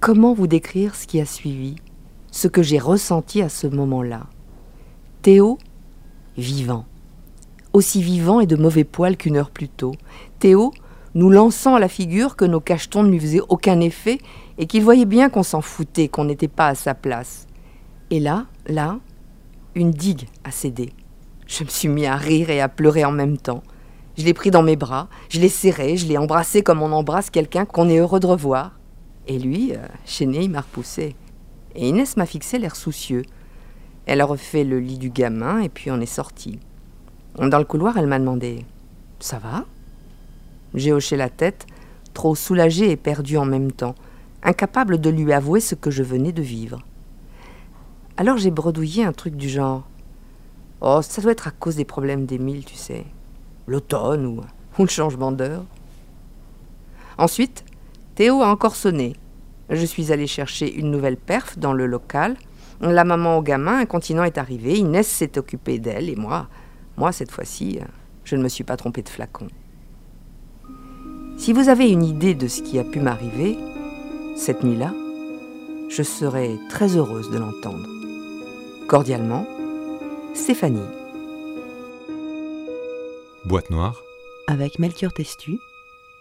Comment 0.00 0.34
vous 0.34 0.46
décrire 0.46 0.94
ce 0.94 1.06
qui 1.06 1.20
a 1.20 1.24
suivi 1.26 1.76
Ce 2.30 2.48
que 2.48 2.62
j'ai 2.62 2.78
ressenti 2.78 3.42
à 3.42 3.48
ce 3.48 3.66
moment-là? 3.66 4.26
Théo, 5.22 5.58
vivant. 6.36 6.84
Aussi 7.72 8.02
vivant 8.02 8.40
et 8.40 8.46
de 8.46 8.56
mauvais 8.56 8.84
poil 8.84 9.16
qu'une 9.16 9.36
heure 9.36 9.50
plus 9.50 9.68
tôt. 9.68 9.94
Théo, 10.38 10.72
nous 11.14 11.30
lançant 11.30 11.74
à 11.74 11.80
la 11.80 11.88
figure 11.88 12.36
que 12.36 12.44
nos 12.44 12.60
cachetons 12.60 13.02
ne 13.02 13.10
lui 13.10 13.20
faisaient 13.20 13.40
aucun 13.48 13.80
effet 13.80 14.18
et 14.58 14.66
qu'il 14.66 14.82
voyait 14.82 15.04
bien 15.04 15.28
qu'on 15.28 15.42
s'en 15.42 15.60
foutait, 15.60 16.08
qu'on 16.08 16.24
n'était 16.24 16.48
pas 16.48 16.68
à 16.68 16.74
sa 16.74 16.94
place. 16.94 17.46
Et 18.10 18.20
là, 18.20 18.46
là, 18.66 18.98
une 19.74 19.90
digue 19.90 20.28
a 20.44 20.50
cédé. 20.50 20.92
Je 21.46 21.64
me 21.64 21.68
suis 21.68 21.88
mis 21.88 22.06
à 22.06 22.16
rire 22.16 22.50
et 22.50 22.60
à 22.60 22.68
pleurer 22.68 23.04
en 23.04 23.12
même 23.12 23.36
temps. 23.36 23.62
Je 24.16 24.24
l'ai 24.24 24.34
pris 24.34 24.50
dans 24.50 24.62
mes 24.62 24.76
bras, 24.76 25.08
je 25.30 25.40
l'ai 25.40 25.48
serré, 25.48 25.96
je 25.96 26.06
l'ai 26.06 26.18
embrassé 26.18 26.62
comme 26.62 26.82
on 26.82 26.92
embrasse 26.92 27.30
quelqu'un 27.30 27.64
qu'on 27.64 27.88
est 27.88 27.98
heureux 27.98 28.20
de 28.20 28.26
revoir. 28.26 28.72
Et 29.26 29.38
lui, 29.38 29.72
euh, 29.72 29.86
il 30.20 30.50
m'a 30.50 30.60
repoussé. 30.60 31.16
Et 31.74 31.88
Inès 31.88 32.16
m'a 32.16 32.26
fixé 32.26 32.58
l'air 32.58 32.76
soucieux. 32.76 33.22
Elle 34.04 34.20
a 34.20 34.24
refait 34.24 34.64
le 34.64 34.80
lit 34.80 34.98
du 34.98 35.10
gamin 35.10 35.60
et 35.60 35.68
puis 35.68 35.90
on 35.90 36.00
est 36.00 36.06
sorti. 36.06 36.58
Dans 37.38 37.58
le 37.58 37.64
couloir, 37.64 37.96
elle 37.96 38.06
m'a 38.06 38.18
demandé 38.18 38.66
Ça 39.20 39.38
va? 39.38 39.64
J'ai 40.74 40.92
hoché 40.92 41.16
la 41.16 41.28
tête, 41.28 41.66
trop 42.14 42.34
soulagée 42.34 42.90
et 42.90 42.96
perdue 42.96 43.36
en 43.36 43.44
même 43.44 43.72
temps, 43.72 43.94
incapable 44.42 45.00
de 45.00 45.10
lui 45.10 45.32
avouer 45.32 45.60
ce 45.60 45.74
que 45.74 45.90
je 45.90 46.02
venais 46.02 46.32
de 46.32 46.42
vivre. 46.42 46.82
Alors 48.16 48.36
j'ai 48.36 48.50
bredouillé 48.50 49.04
un 49.04 49.12
truc 49.12 49.36
du 49.36 49.48
genre 49.48 49.84
Oh, 50.80 51.00
ça 51.00 51.22
doit 51.22 51.32
être 51.32 51.46
à 51.46 51.52
cause 51.52 51.76
des 51.76 51.84
problèmes 51.84 52.26
d'Émile, 52.26 52.64
tu 52.64 52.74
sais. 52.74 53.04
L'automne 53.68 54.26
ou, 54.26 54.40
le 54.82 54.88
changement 54.88 55.30
d'heure. 55.30 55.64
Ensuite, 57.18 57.64
Théo 58.16 58.42
a 58.42 58.48
encore 58.48 58.74
sonné. 58.74 59.14
Je 59.70 59.86
suis 59.86 60.12
allée 60.12 60.26
chercher 60.26 60.74
une 60.74 60.90
nouvelle 60.90 61.16
perf 61.16 61.56
dans 61.56 61.72
le 61.72 61.86
local. 61.86 62.36
La 62.80 63.04
maman 63.04 63.38
au 63.38 63.42
gamin, 63.42 63.78
un 63.78 63.86
continent 63.86 64.24
est 64.24 64.38
arrivé. 64.38 64.76
Inès 64.76 65.06
s'est 65.06 65.38
occupée 65.38 65.78
d'elle 65.78 66.10
et 66.10 66.16
moi, 66.16 66.48
moi 66.96 67.12
cette 67.12 67.30
fois-ci, 67.30 67.78
je 68.24 68.34
ne 68.34 68.42
me 68.42 68.48
suis 68.48 68.64
pas 68.64 68.76
trompée 68.76 69.02
de 69.02 69.08
flacon. 69.08 69.46
Si 71.42 71.52
vous 71.52 71.68
avez 71.68 71.90
une 71.90 72.04
idée 72.04 72.36
de 72.36 72.46
ce 72.46 72.62
qui 72.62 72.78
a 72.78 72.84
pu 72.84 73.00
m'arriver 73.00 73.58
cette 74.36 74.62
nuit-là, 74.62 74.94
je 75.88 76.04
serais 76.04 76.56
très 76.70 76.96
heureuse 76.96 77.32
de 77.32 77.38
l'entendre. 77.38 77.88
Cordialement, 78.86 79.44
Stéphanie. 80.34 80.78
Boîte 83.44 83.70
noire. 83.70 84.04
Avec 84.46 84.78
Melchior 84.78 85.12
Testu 85.12 85.58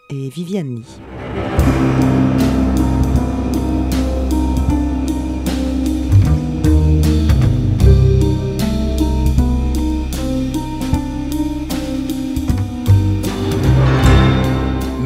et 0.09 0.27
Viviane 0.27 0.77
Lee. 0.77 1.60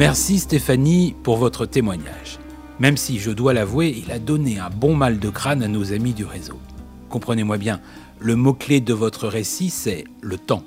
Merci 0.06 0.38
Stéphanie 0.38 1.16
pour 1.24 1.36
votre 1.36 1.66
témoignage. 1.66 2.38
Même 2.78 2.96
si, 2.96 3.18
je 3.18 3.32
dois 3.32 3.52
l'avouer, 3.52 3.88
il 3.88 4.12
a 4.12 4.20
donné 4.20 4.60
un 4.60 4.70
bon 4.70 4.94
mal 4.94 5.18
de 5.18 5.30
crâne 5.30 5.64
à 5.64 5.66
nos 5.66 5.92
amis 5.92 6.12
du 6.12 6.24
réseau. 6.24 6.60
Comprenez-moi 7.08 7.58
bien, 7.58 7.80
le 8.20 8.36
mot-clé 8.36 8.80
de 8.80 8.94
votre 8.94 9.26
récit, 9.26 9.68
c'est 9.68 10.04
le 10.20 10.38
temps. 10.38 10.62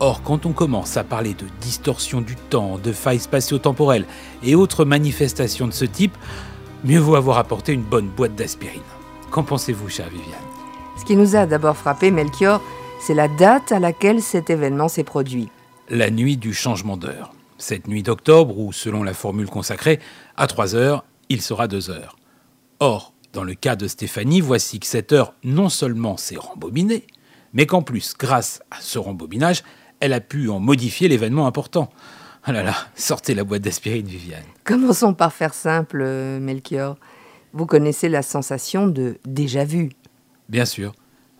Or, 0.00 0.22
quand 0.22 0.46
on 0.46 0.52
commence 0.52 0.96
à 0.96 1.04
parler 1.04 1.34
de 1.34 1.44
distorsion 1.60 2.22
du 2.22 2.36
temps, 2.36 2.78
de 2.78 2.90
failles 2.92 3.18
spatio-temporelles 3.18 4.06
et 4.42 4.54
autres 4.54 4.86
manifestations 4.86 5.66
de 5.66 5.72
ce 5.72 5.84
type, 5.84 6.16
mieux 6.84 7.00
vaut 7.00 7.16
avoir 7.16 7.36
apporté 7.36 7.74
une 7.74 7.82
bonne 7.82 8.08
boîte 8.08 8.34
d'aspirine. 8.34 8.80
Qu'en 9.30 9.42
pensez-vous, 9.42 9.90
chère 9.90 10.08
Viviane? 10.08 10.40
Ce 10.98 11.04
qui 11.04 11.16
nous 11.16 11.36
a 11.36 11.44
d'abord 11.44 11.76
frappé, 11.76 12.10
Melchior, 12.10 12.62
c'est 12.98 13.12
la 13.12 13.28
date 13.28 13.72
à 13.72 13.78
laquelle 13.78 14.22
cet 14.22 14.48
événement 14.48 14.88
s'est 14.88 15.04
produit. 15.04 15.50
La 15.90 16.10
nuit 16.10 16.38
du 16.38 16.54
changement 16.54 16.96
d'heure. 16.96 17.34
Cette 17.58 17.86
nuit 17.86 18.02
d'octobre, 18.02 18.58
où, 18.58 18.72
selon 18.72 19.02
la 19.02 19.14
formule 19.14 19.48
consacrée, 19.48 20.00
à 20.36 20.46
3 20.46 20.74
heures, 20.74 21.04
il 21.28 21.40
sera 21.40 21.68
2 21.68 21.90
heures. 21.90 22.16
Or, 22.80 23.14
dans 23.32 23.44
le 23.44 23.54
cas 23.54 23.76
de 23.76 23.88
Stéphanie, 23.88 24.40
voici 24.40 24.80
que 24.80 24.86
cette 24.86 25.12
heure 25.12 25.34
non 25.42 25.68
seulement 25.68 26.16
s'est 26.16 26.36
rembobinée, 26.36 27.06
mais 27.52 27.66
qu'en 27.66 27.82
plus, 27.82 28.14
grâce 28.18 28.60
à 28.70 28.80
ce 28.80 28.98
rembobinage, 28.98 29.62
elle 30.00 30.12
a 30.12 30.20
pu 30.20 30.48
en 30.48 30.60
modifier 30.60 31.08
l'événement 31.08 31.46
important. 31.46 31.90
Ah 32.44 32.52
là 32.52 32.62
là, 32.62 32.74
sortez 32.94 33.34
la 33.34 33.44
boîte 33.44 33.62
d'aspirine, 33.62 34.06
Viviane. 34.06 34.44
Commençons 34.64 35.14
par 35.14 35.32
faire 35.32 35.54
simple, 35.54 36.02
euh, 36.02 36.38
Melchior. 36.40 36.96
Vous 37.52 37.66
connaissez 37.66 38.08
la 38.08 38.22
sensation 38.22 38.86
de 38.86 39.18
déjà 39.24 39.64
vu. 39.64 39.90
Bien 40.48 40.66
sûr. 40.66 40.92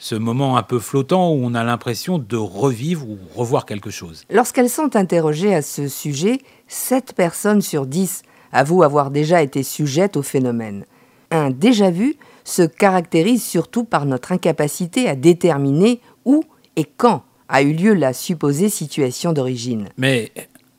Ce 0.04 0.14
moment 0.14 0.58
un 0.58 0.62
peu 0.62 0.80
flottant 0.80 1.32
où 1.32 1.40
on 1.42 1.54
a 1.54 1.64
l'impression 1.64 2.18
de 2.18 2.36
revivre 2.36 3.08
ou 3.08 3.18
revoir 3.34 3.64
quelque 3.64 3.88
chose. 3.88 4.24
Lorsqu'elles 4.28 4.68
sont 4.68 4.96
interrogées 4.96 5.54
à 5.54 5.62
ce 5.62 5.88
sujet, 5.88 6.40
7 6.68 7.14
personnes 7.14 7.62
sur 7.62 7.86
10 7.86 8.20
avouent 8.52 8.82
avoir 8.82 9.10
déjà 9.10 9.40
été 9.40 9.62
sujettes 9.62 10.18
au 10.18 10.22
phénomène. 10.22 10.84
Un 11.30 11.48
déjà 11.48 11.90
vu 11.90 12.16
se 12.44 12.60
caractérise 12.60 13.42
surtout 13.42 13.84
par 13.84 14.04
notre 14.04 14.32
incapacité 14.32 15.08
à 15.08 15.16
déterminer 15.16 16.02
où 16.26 16.44
et 16.76 16.84
quand 16.84 17.24
a 17.48 17.62
eu 17.62 17.72
lieu 17.72 17.94
la 17.94 18.12
supposée 18.12 18.68
situation 18.68 19.32
d'origine. 19.32 19.88
Mais 19.96 20.32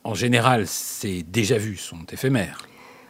en 0.04 0.14
général, 0.14 0.68
ces 0.68 1.24
déjà 1.24 1.58
vus 1.58 1.78
sont 1.78 2.06
éphémères. 2.12 2.58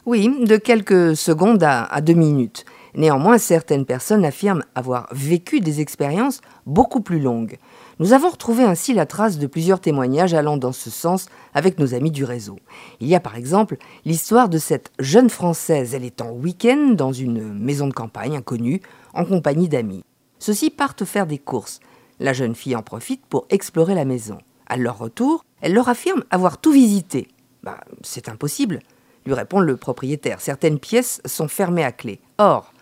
Oui, 0.06 0.30
de 0.46 0.56
quelques 0.56 1.14
secondes 1.14 1.62
à, 1.62 1.84
à 1.84 2.00
deux 2.00 2.14
minutes. 2.14 2.64
Néanmoins, 2.96 3.36
certaines 3.36 3.84
personnes 3.84 4.24
affirment 4.24 4.64
avoir 4.74 5.06
vécu 5.12 5.60
des 5.60 5.82
expériences 5.82 6.40
beaucoup 6.64 7.02
plus 7.02 7.20
longues. 7.20 7.58
Nous 7.98 8.14
avons 8.14 8.30
retrouvé 8.30 8.64
ainsi 8.64 8.94
la 8.94 9.04
trace 9.04 9.38
de 9.38 9.46
plusieurs 9.46 9.80
témoignages 9.80 10.32
allant 10.32 10.56
dans 10.56 10.72
ce 10.72 10.88
sens 10.88 11.26
avec 11.52 11.78
nos 11.78 11.94
amis 11.94 12.10
du 12.10 12.24
réseau. 12.24 12.56
Il 13.00 13.08
y 13.08 13.14
a 13.14 13.20
par 13.20 13.36
exemple 13.36 13.76
l'histoire 14.06 14.48
de 14.48 14.56
cette 14.56 14.92
jeune 14.98 15.28
Française. 15.28 15.94
Elle 15.94 16.04
est 16.04 16.22
en 16.22 16.30
week-end 16.30 16.94
dans 16.94 17.12
une 17.12 17.52
maison 17.52 17.86
de 17.86 17.92
campagne 17.92 18.36
inconnue 18.36 18.80
en 19.12 19.26
compagnie 19.26 19.68
d'amis. 19.68 20.02
Ceux-ci 20.38 20.70
partent 20.70 21.04
faire 21.04 21.26
des 21.26 21.38
courses. 21.38 21.80
La 22.18 22.32
jeune 22.32 22.54
fille 22.54 22.76
en 22.76 22.82
profite 22.82 23.26
pour 23.26 23.46
explorer 23.50 23.94
la 23.94 24.06
maison. 24.06 24.38
À 24.66 24.78
leur 24.78 24.96
retour, 24.96 25.44
elle 25.60 25.74
leur 25.74 25.90
affirme 25.90 26.24
avoir 26.30 26.58
tout 26.58 26.72
visité. 26.72 27.28
Bah, 27.62 27.78
c'est 28.02 28.30
impossible, 28.30 28.78
lui 29.26 29.34
répond 29.34 29.60
le 29.60 29.76
propriétaire. 29.76 30.40
Certaines 30.40 30.78
pièces 30.78 31.20
sont 31.26 31.48
fermées 31.48 31.84
à 31.84 31.92
clé. 31.92 32.20
Or, 32.38 32.72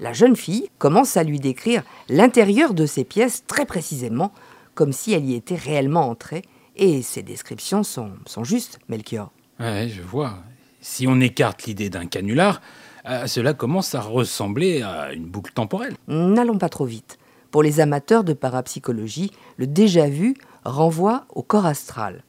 la 0.00 0.12
jeune 0.12 0.36
fille 0.36 0.68
commence 0.78 1.16
à 1.16 1.24
lui 1.24 1.40
décrire 1.40 1.82
l'intérieur 2.08 2.74
de 2.74 2.86
ces 2.86 3.04
pièces 3.04 3.44
très 3.46 3.66
précisément, 3.66 4.32
comme 4.74 4.92
si 4.92 5.12
elle 5.12 5.24
y 5.24 5.34
était 5.34 5.54
réellement 5.54 6.08
entrée, 6.08 6.42
et 6.76 7.02
ces 7.02 7.22
descriptions 7.22 7.82
sont, 7.82 8.10
sont 8.26 8.44
justes, 8.44 8.78
Melchior. 8.88 9.30
Ouais, 9.60 9.88
je 9.88 10.02
vois. 10.02 10.38
Si 10.80 11.06
on 11.06 11.20
écarte 11.20 11.64
l'idée 11.64 11.88
d'un 11.88 12.06
canular, 12.06 12.60
euh, 13.06 13.26
cela 13.26 13.54
commence 13.54 13.94
à 13.94 14.00
ressembler 14.00 14.82
à 14.82 15.12
une 15.12 15.26
boucle 15.26 15.52
temporelle. 15.52 15.94
N'allons 16.08 16.58
pas 16.58 16.68
trop 16.68 16.86
vite. 16.86 17.18
Pour 17.50 17.62
les 17.62 17.80
amateurs 17.80 18.24
de 18.24 18.32
parapsychologie, 18.32 19.30
le 19.58 19.66
déjà 19.66 20.08
vu 20.08 20.34
renvoie 20.64 21.26
au 21.34 21.42
corps 21.42 21.66
astral. 21.66 22.24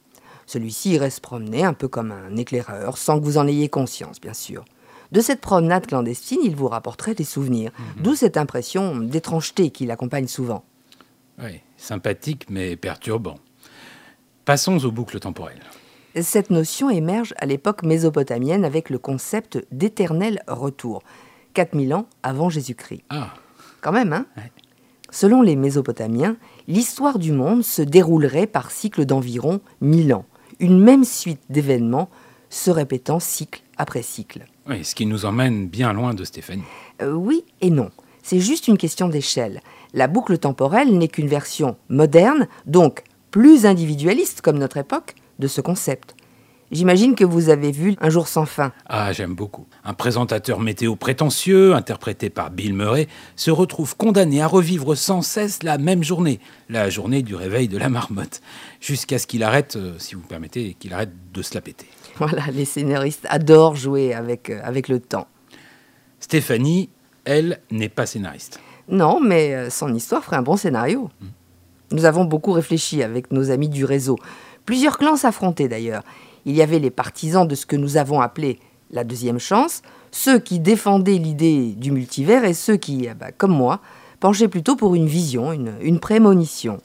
Celui-ci 0.46 0.90
irait 0.92 1.10
se 1.10 1.20
promener 1.20 1.64
un 1.64 1.72
peu 1.72 1.88
comme 1.88 2.12
un 2.12 2.36
éclaireur, 2.36 2.96
sans 2.96 3.18
que 3.18 3.24
vous 3.24 3.36
en 3.36 3.48
ayez 3.48 3.68
conscience, 3.68 4.20
bien 4.20 4.34
sûr. 4.34 4.64
De 5.12 5.20
cette 5.20 5.40
promenade 5.40 5.86
clandestine, 5.86 6.40
il 6.42 6.56
vous 6.56 6.68
rapporterait 6.68 7.14
des 7.14 7.24
souvenirs, 7.24 7.70
d'où 7.98 8.14
cette 8.14 8.36
impression 8.36 8.96
d'étrangeté 8.96 9.70
qui 9.70 9.86
l'accompagne 9.86 10.26
souvent. 10.26 10.64
Oui, 11.42 11.60
sympathique 11.76 12.46
mais 12.48 12.76
perturbant. 12.76 13.36
Passons 14.44 14.84
aux 14.84 14.90
boucles 14.90 15.20
temporelles. 15.20 15.62
Cette 16.20 16.50
notion 16.50 16.88
émerge 16.88 17.34
à 17.36 17.46
l'époque 17.46 17.82
mésopotamienne 17.82 18.64
avec 18.64 18.88
le 18.90 18.98
concept 18.98 19.64
d'éternel 19.70 20.42
retour, 20.48 21.02
4000 21.54 21.94
ans 21.94 22.06
avant 22.22 22.48
Jésus-Christ. 22.48 23.02
Ah, 23.10 23.34
Quand 23.82 23.92
même, 23.92 24.12
hein? 24.12 24.26
Ouais. 24.36 24.50
Selon 25.10 25.42
les 25.42 25.56
Mésopotamiens, 25.56 26.36
l'histoire 26.68 27.18
du 27.18 27.32
monde 27.32 27.62
se 27.62 27.82
déroulerait 27.82 28.46
par 28.46 28.70
cycle 28.70 29.04
d'environ 29.04 29.60
1000 29.80 30.14
ans, 30.14 30.24
une 30.58 30.80
même 30.80 31.04
suite 31.04 31.40
d'événements 31.48 32.08
se 32.50 32.70
répétant 32.70 33.20
cycle 33.20 33.62
après 33.76 34.02
cycle. 34.02 34.46
Oui, 34.68 34.84
ce 34.84 34.94
qui 34.94 35.06
nous 35.06 35.24
emmène 35.24 35.68
bien 35.68 35.92
loin 35.92 36.14
de 36.14 36.24
Stéphanie. 36.24 36.62
Euh, 37.02 37.12
oui 37.12 37.44
et 37.60 37.70
non. 37.70 37.90
C'est 38.22 38.40
juste 38.40 38.68
une 38.68 38.78
question 38.78 39.08
d'échelle. 39.08 39.60
La 39.94 40.08
boucle 40.08 40.38
temporelle 40.38 40.96
n'est 40.96 41.08
qu'une 41.08 41.28
version 41.28 41.76
moderne, 41.88 42.48
donc 42.66 43.04
plus 43.30 43.66
individualiste 43.66 44.40
comme 44.40 44.58
notre 44.58 44.78
époque, 44.78 45.14
de 45.38 45.46
ce 45.46 45.60
concept. 45.60 46.16
J'imagine 46.72 47.14
que 47.14 47.24
vous 47.24 47.48
avez 47.48 47.70
vu 47.70 47.94
Un 48.00 48.10
jour 48.10 48.26
sans 48.26 48.44
fin. 48.44 48.72
Ah, 48.86 49.12
j'aime 49.12 49.34
beaucoup. 49.34 49.66
Un 49.84 49.94
présentateur 49.94 50.58
météo 50.58 50.96
prétentieux, 50.96 51.74
interprété 51.74 52.28
par 52.28 52.50
Bill 52.50 52.74
Murray, 52.74 53.06
se 53.36 53.52
retrouve 53.52 53.96
condamné 53.96 54.42
à 54.42 54.48
revivre 54.48 54.96
sans 54.96 55.22
cesse 55.22 55.62
la 55.62 55.78
même 55.78 56.02
journée, 56.02 56.40
la 56.68 56.90
journée 56.90 57.22
du 57.22 57.36
réveil 57.36 57.68
de 57.68 57.78
la 57.78 57.88
marmotte, 57.88 58.40
jusqu'à 58.80 59.20
ce 59.20 59.28
qu'il 59.28 59.44
arrête, 59.44 59.76
euh, 59.76 59.94
si 59.98 60.16
vous 60.16 60.22
permettez, 60.22 60.74
qu'il 60.80 60.92
arrête 60.92 61.12
de 61.32 61.42
se 61.42 61.54
la 61.54 61.60
péter. 61.60 61.86
Voilà, 62.18 62.44
les 62.52 62.64
scénaristes 62.64 63.26
adorent 63.28 63.76
jouer 63.76 64.14
avec, 64.14 64.48
euh, 64.48 64.60
avec 64.64 64.88
le 64.88 65.00
temps. 65.00 65.26
Stéphanie, 66.18 66.88
elle, 67.24 67.60
n'est 67.70 67.90
pas 67.90 68.06
scénariste. 68.06 68.58
Non, 68.88 69.20
mais 69.20 69.54
euh, 69.54 69.70
son 69.70 69.92
histoire 69.94 70.24
ferait 70.24 70.36
un 70.36 70.42
bon 70.42 70.56
scénario. 70.56 71.10
Nous 71.90 72.06
avons 72.06 72.24
beaucoup 72.24 72.52
réfléchi 72.52 73.02
avec 73.02 73.32
nos 73.32 73.50
amis 73.50 73.68
du 73.68 73.84
réseau. 73.84 74.16
Plusieurs 74.64 74.96
clans 74.96 75.16
s'affrontaient 75.16 75.68
d'ailleurs. 75.68 76.02
Il 76.46 76.56
y 76.56 76.62
avait 76.62 76.78
les 76.78 76.90
partisans 76.90 77.46
de 77.46 77.54
ce 77.54 77.66
que 77.66 77.76
nous 77.76 77.96
avons 77.96 78.20
appelé 78.20 78.60
la 78.90 79.04
deuxième 79.04 79.38
chance, 79.38 79.82
ceux 80.10 80.38
qui 80.38 80.58
défendaient 80.58 81.18
l'idée 81.18 81.74
du 81.76 81.90
multivers 81.90 82.44
et 82.44 82.54
ceux 82.54 82.76
qui, 82.76 83.08
ah 83.08 83.14
bah, 83.14 83.32
comme 83.36 83.52
moi, 83.52 83.80
penchaient 84.20 84.48
plutôt 84.48 84.76
pour 84.76 84.94
une 84.94 85.06
vision, 85.06 85.52
une, 85.52 85.74
une 85.80 86.00
prémonition. 86.00 86.80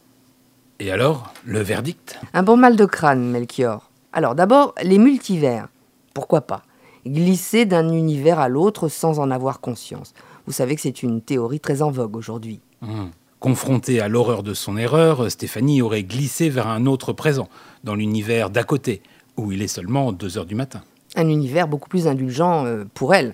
Et 0.80 0.91
alors, 0.91 1.32
le 1.46 1.60
verdict? 1.62 2.20
Un 2.34 2.41
bon 2.41 2.58
mal 2.58 2.76
de 2.76 2.86
crâne, 2.86 3.30
Melchior. 3.30 3.91
Alors 4.13 4.36
d'abord, 4.36 4.74
les 4.84 4.97
multivers. 4.97 5.67
Pourquoi 6.13 6.41
pas? 6.41 6.63
Glisser 7.06 7.65
d'un 7.65 7.89
univers 7.89 8.39
à 8.39 8.50
l'autre 8.50 8.89
sans 8.89 9.19
en 9.19 9.32
avoir 9.32 9.62
conscience. 9.62 10.13
Vous 10.45 10.54
savez 10.54 10.76
que 10.76 10.82
c'est 10.82 11.04
une 11.04 11.21
théorie 11.21 11.60
très 11.60 11.82
en 11.82 11.91
vogue 11.91 12.15
aujourd'hui. 12.15 12.60
Hum. 12.82 13.12
Confrontée 13.39 14.02
à 14.02 14.08
l'horreur 14.08 14.43
de 14.43 14.54
son 14.54 14.78
erreur, 14.78 15.32
Stéphanie 15.32 15.82
aurait 15.82 16.04
glissé 16.04 16.50
vers 16.50 16.67
un 16.67 16.86
autre 16.86 17.12
présent, 17.12 17.50
dans 17.84 17.95
l'univers 17.95 18.52
d'à 18.52 18.63
côté, 18.63 19.02
où 19.36 19.52
il 19.52 19.63
est 19.63 19.67
seulement 19.67 20.12
2 20.12 20.38
heures 20.38 20.45
du 20.45 20.54
matin. 20.54 20.82
Un 21.15 21.28
univers 21.28 21.67
beaucoup 21.67 21.89
plus 21.89 22.08
indulgent 22.08 22.65
euh, 22.65 22.84
pour 22.93 23.15
elle. 23.15 23.34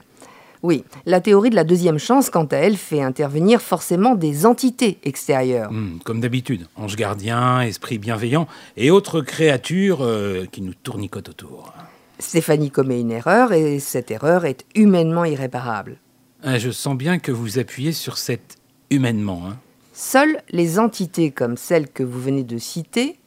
Oui, 0.64 0.84
la 1.06 1.22
théorie 1.22 1.50
de 1.52 1.56
la 1.56 1.64
deuxième 1.64 2.00
chance, 2.00 2.30
quant 2.30 2.46
à 2.46 2.58
elle, 2.58 2.78
fait 2.78 3.02
intervenir 3.02 3.62
forcément 3.62 4.16
des 4.16 4.46
entités 4.46 4.98
extérieures. 5.04 5.70
Hum, 5.70 6.00
comme 6.04 6.20
d'habitude, 6.20 6.68
ange 6.76 6.96
gardien, 6.96 7.62
esprit 7.62 7.98
bienveillant 8.00 8.48
et 8.76 8.90
autres 8.92 9.22
créatures 9.22 10.00
euh, 10.04 10.46
qui 10.52 10.62
nous 10.62 10.74
tournicotent 10.74 11.30
autour. 11.30 11.74
Stéphanie 12.20 12.72
commet 12.72 13.00
une 13.02 13.12
erreur 13.12 13.54
et 13.54 13.80
cette 13.80 14.10
erreur 14.10 14.46
est 14.46 14.66
humainement 14.74 15.26
irréparable. 15.26 15.98
Ah, 16.44 16.58
Je 16.58 16.72
sens 16.72 16.98
bien 16.98 17.20
que 17.20 17.32
vous 17.32 17.60
appuyez 17.60 17.92
sur 17.92 18.18
cet 18.18 18.58
humainement. 18.90 19.44
hein. 19.48 19.58
Seules 19.94 20.42
les 20.50 20.80
entités 20.80 21.32
comme 21.32 21.58
celles 21.58 21.88
que 21.90 22.04
vous 22.04 22.20
venez 22.22 22.44
de 22.44 22.58
citer 22.58 23.18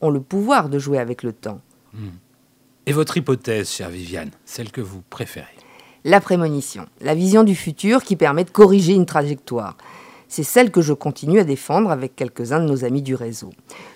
ont 0.00 0.10
le 0.10 0.20
pouvoir 0.20 0.68
de 0.68 0.78
jouer 0.78 0.98
avec 0.98 1.22
le 1.22 1.32
temps. 1.32 1.60
Et 2.86 2.92
votre 2.92 3.16
hypothèse, 3.16 3.70
chère 3.70 3.90
Viviane, 3.90 4.30
celle 4.44 4.70
que 4.72 4.80
vous 4.80 5.02
préférez? 5.10 5.46
La 6.04 6.22
prémonition, 6.22 6.86
la 7.02 7.14
vision 7.14 7.44
du 7.44 7.54
futur 7.54 8.02
qui 8.02 8.16
permet 8.16 8.44
de 8.44 8.50
corriger 8.50 8.94
une 8.94 9.04
trajectoire. 9.04 9.76
C'est 10.28 10.44
celle 10.44 10.70
que 10.70 10.80
je 10.80 10.94
continue 10.94 11.40
à 11.40 11.44
défendre 11.44 11.90
avec 11.90 12.16
quelques-uns 12.16 12.60
de 12.60 12.70
nos 12.70 12.86
amis 12.86 13.02
du 13.02 13.14
réseau. 13.14 13.50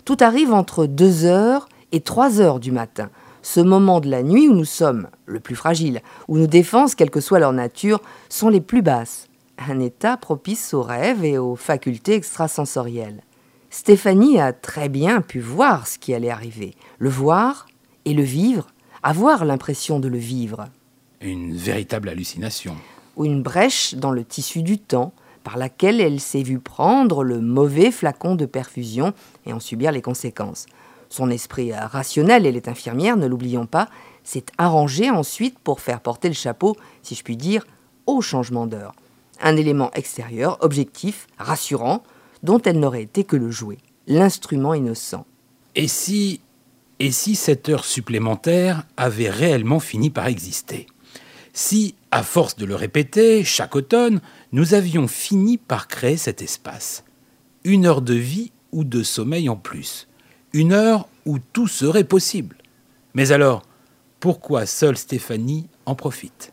Tout 0.04 0.18
arrive 0.20 0.52
entre 0.52 0.84
2h 0.84 1.62
et 1.92 2.00
3h 2.00 2.60
du 2.60 2.72
matin, 2.72 3.08
ce 3.40 3.60
moment 3.60 4.00
de 4.00 4.10
la 4.10 4.22
nuit 4.22 4.48
où 4.48 4.52
nous 4.52 4.66
sommes 4.66 5.08
le 5.24 5.40
plus 5.40 5.54
fragiles, 5.56 6.02
où 6.28 6.36
nos 6.36 6.46
défenses, 6.46 6.94
quelle 6.94 7.10
que 7.10 7.22
soit 7.22 7.38
leur 7.38 7.54
nature, 7.54 8.02
sont 8.28 8.50
les 8.50 8.60
plus 8.60 8.82
basses. 8.82 9.28
Un 9.56 9.80
état 9.80 10.18
propice 10.18 10.74
aux 10.74 10.82
rêves 10.82 11.24
et 11.24 11.38
aux 11.38 11.56
facultés 11.56 12.16
extrasensorielles. 12.16 13.22
Stéphanie 13.70 14.38
a 14.38 14.52
très 14.52 14.90
bien 14.90 15.22
pu 15.22 15.40
voir 15.40 15.86
ce 15.86 15.98
qui 15.98 16.12
allait 16.12 16.28
arriver, 16.28 16.74
le 16.98 17.08
voir 17.08 17.64
et 18.04 18.12
le 18.12 18.24
vivre, 18.24 18.66
avoir 19.02 19.46
l'impression 19.46 20.00
de 20.00 20.08
le 20.08 20.18
vivre 20.18 20.66
Une 21.24 21.56
véritable 21.56 22.10
hallucination. 22.10 22.76
ou 23.16 23.24
une 23.24 23.42
brèche 23.42 23.94
dans 23.94 24.10
le 24.10 24.24
tissu 24.24 24.62
du 24.62 24.78
temps 24.78 25.12
par 25.42 25.56
laquelle 25.56 26.00
elle 26.00 26.20
s'est 26.20 26.42
vue 26.42 26.58
prendre 26.58 27.24
le 27.24 27.40
mauvais 27.40 27.90
flacon 27.90 28.34
de 28.34 28.44
perfusion 28.44 29.14
et 29.46 29.52
en 29.52 29.60
subir 29.60 29.90
les 29.90 30.02
conséquences. 30.02 30.66
Son 31.08 31.30
esprit 31.30 31.72
rationnel, 31.72 32.44
elle 32.44 32.56
est 32.56 32.68
infirmière, 32.68 33.16
ne 33.16 33.26
l'oublions 33.26 33.66
pas, 33.66 33.88
s'est 34.22 34.44
arrangé 34.58 35.10
ensuite 35.10 35.58
pour 35.58 35.80
faire 35.80 36.00
porter 36.00 36.28
le 36.28 36.34
chapeau, 36.34 36.76
si 37.02 37.14
je 37.14 37.22
puis 37.22 37.36
dire, 37.36 37.66
au 38.06 38.20
changement 38.20 38.66
d'heure. 38.66 38.94
Un 39.40 39.56
élément 39.56 39.90
extérieur, 39.92 40.58
objectif, 40.60 41.26
rassurant, 41.38 42.02
dont 42.42 42.60
elle 42.62 42.80
n'aurait 42.80 43.02
été 43.02 43.24
que 43.24 43.36
le 43.36 43.50
jouet, 43.50 43.78
l'instrument 44.06 44.74
innocent. 44.74 45.24
Et 45.74 45.88
si, 45.88 46.40
et 46.98 47.12
si 47.12 47.34
cette 47.34 47.68
heure 47.68 47.84
supplémentaire 47.84 48.84
avait 48.96 49.30
réellement 49.30 49.80
fini 49.80 50.10
par 50.10 50.26
exister? 50.26 50.86
Si, 51.56 51.94
à 52.10 52.24
force 52.24 52.56
de 52.56 52.66
le 52.66 52.74
répéter, 52.74 53.44
chaque 53.44 53.76
automne, 53.76 54.20
nous 54.50 54.74
avions 54.74 55.06
fini 55.06 55.56
par 55.56 55.86
créer 55.86 56.16
cet 56.16 56.42
espace. 56.42 57.04
Une 57.62 57.86
heure 57.86 58.02
de 58.02 58.14
vie 58.14 58.50
ou 58.72 58.82
de 58.82 59.04
sommeil 59.04 59.48
en 59.48 59.54
plus. 59.54 60.08
Une 60.52 60.72
heure 60.72 61.08
où 61.24 61.38
tout 61.38 61.68
serait 61.68 62.04
possible. 62.04 62.56
Mais 63.14 63.30
alors, 63.30 63.62
pourquoi 64.18 64.66
seule 64.66 64.96
Stéphanie 64.96 65.68
en 65.86 65.94
profite? 65.94 66.50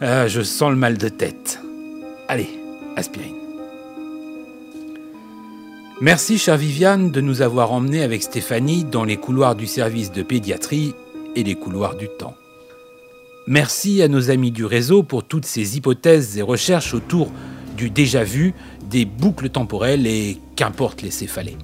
Ah, 0.00 0.26
je 0.26 0.40
sens 0.40 0.70
le 0.70 0.76
mal 0.76 0.96
de 0.96 1.10
tête. 1.10 1.60
Allez, 2.26 2.48
aspirine. 2.96 3.36
Merci, 6.00 6.38
chère 6.38 6.56
Viviane, 6.56 7.10
de 7.10 7.20
nous 7.20 7.42
avoir 7.42 7.72
emmenés 7.72 8.02
avec 8.02 8.22
Stéphanie 8.22 8.84
dans 8.84 9.04
les 9.04 9.18
couloirs 9.18 9.54
du 9.54 9.66
service 9.66 10.12
de 10.12 10.22
pédiatrie 10.22 10.94
et 11.36 11.44
les 11.44 11.54
couloirs 11.56 11.96
du 11.96 12.08
temps. 12.18 12.34
Merci 13.46 14.00
à 14.00 14.08
nos 14.08 14.30
amis 14.30 14.50
du 14.50 14.64
réseau 14.64 15.02
pour 15.02 15.22
toutes 15.22 15.44
ces 15.44 15.76
hypothèses 15.76 16.38
et 16.38 16.42
recherches 16.42 16.94
autour 16.94 17.30
du 17.76 17.90
déjà 17.90 18.24
vu, 18.24 18.54
des 18.88 19.04
boucles 19.04 19.50
temporelles 19.50 20.06
et 20.06 20.38
qu'importe 20.56 21.02
les 21.02 21.10
céphalées. 21.10 21.58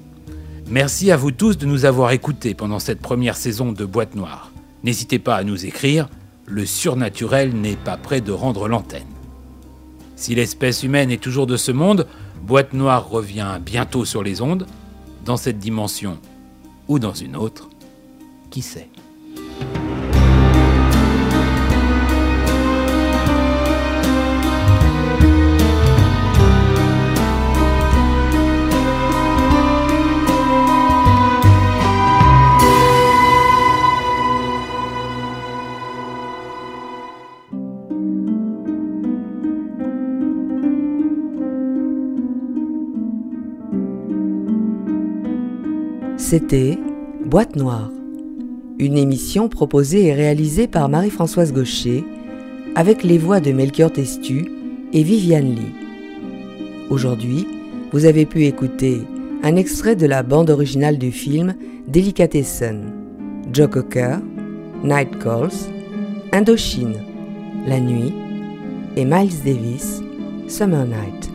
Merci 0.69 1.11
à 1.11 1.17
vous 1.17 1.31
tous 1.31 1.57
de 1.57 1.65
nous 1.65 1.87
avoir 1.87 2.11
écoutés 2.11 2.53
pendant 2.53 2.81
cette 2.81 3.01
première 3.01 3.37
saison 3.37 3.73
de 3.73 3.85
Boîte 3.87 4.15
Noire. 4.15 4.53
N'hésitez 4.85 5.19
pas 5.19 5.37
à 5.37 5.45
nous 5.45 5.65
écrire, 5.65 6.11
le 6.45 6.67
surnaturel 6.67 7.55
n'est 7.55 7.77
pas 7.77 7.97
prêt 7.97 8.21
de 8.21 8.33
rendre 8.33 8.69
l'antenne. 8.69 9.03
Si 10.17 10.35
l'espèce 10.35 10.83
humaine 10.83 11.11
est 11.11 11.23
toujours 11.23 11.47
de 11.47 11.57
ce 11.57 11.73
monde, 11.73 12.07
Boîte 12.43 12.75
Noire 12.75 13.09
revient 13.09 13.59
bientôt 13.65 14.05
sur 14.05 14.23
les 14.23 14.43
ondes, 14.43 14.67
dans 15.25 15.39
cette 15.39 15.59
dimension 15.59 16.19
ou 16.89 16.99
dans 16.99 17.15
une 17.15 17.37
autre, 17.37 17.71
qui 18.51 18.61
sait 18.61 18.91
C'était 46.31 46.79
Boîte 47.25 47.57
Noire, 47.57 47.91
une 48.79 48.97
émission 48.97 49.49
proposée 49.49 50.07
et 50.07 50.15
réalisée 50.15 50.69
par 50.69 50.89
Marie-Françoise 50.89 51.53
Gaucher 51.53 52.05
avec 52.77 53.03
les 53.03 53.19
voix 53.19 53.41
de 53.41 53.51
Melchior 53.51 53.91
Testu 53.91 54.47
et 54.93 55.03
Viviane 55.03 55.57
Lee. 55.57 55.75
Aujourd'hui, 56.89 57.49
vous 57.91 58.05
avez 58.05 58.27
pu 58.27 58.45
écouter 58.45 59.01
un 59.43 59.57
extrait 59.57 59.97
de 59.97 60.07
la 60.07 60.23
bande 60.23 60.51
originale 60.51 60.99
du 60.99 61.11
film 61.11 61.57
Delicatessen, 61.89 62.93
Joe 63.53 63.69
Cocker, 63.69 64.19
Night 64.85 65.19
Calls, 65.19 65.51
Indochine, 66.31 66.95
La 67.67 67.81
Nuit 67.81 68.15
et 68.95 69.05
Miles 69.05 69.43
Davis, 69.45 70.01
Summer 70.47 70.87
Night. 70.87 71.30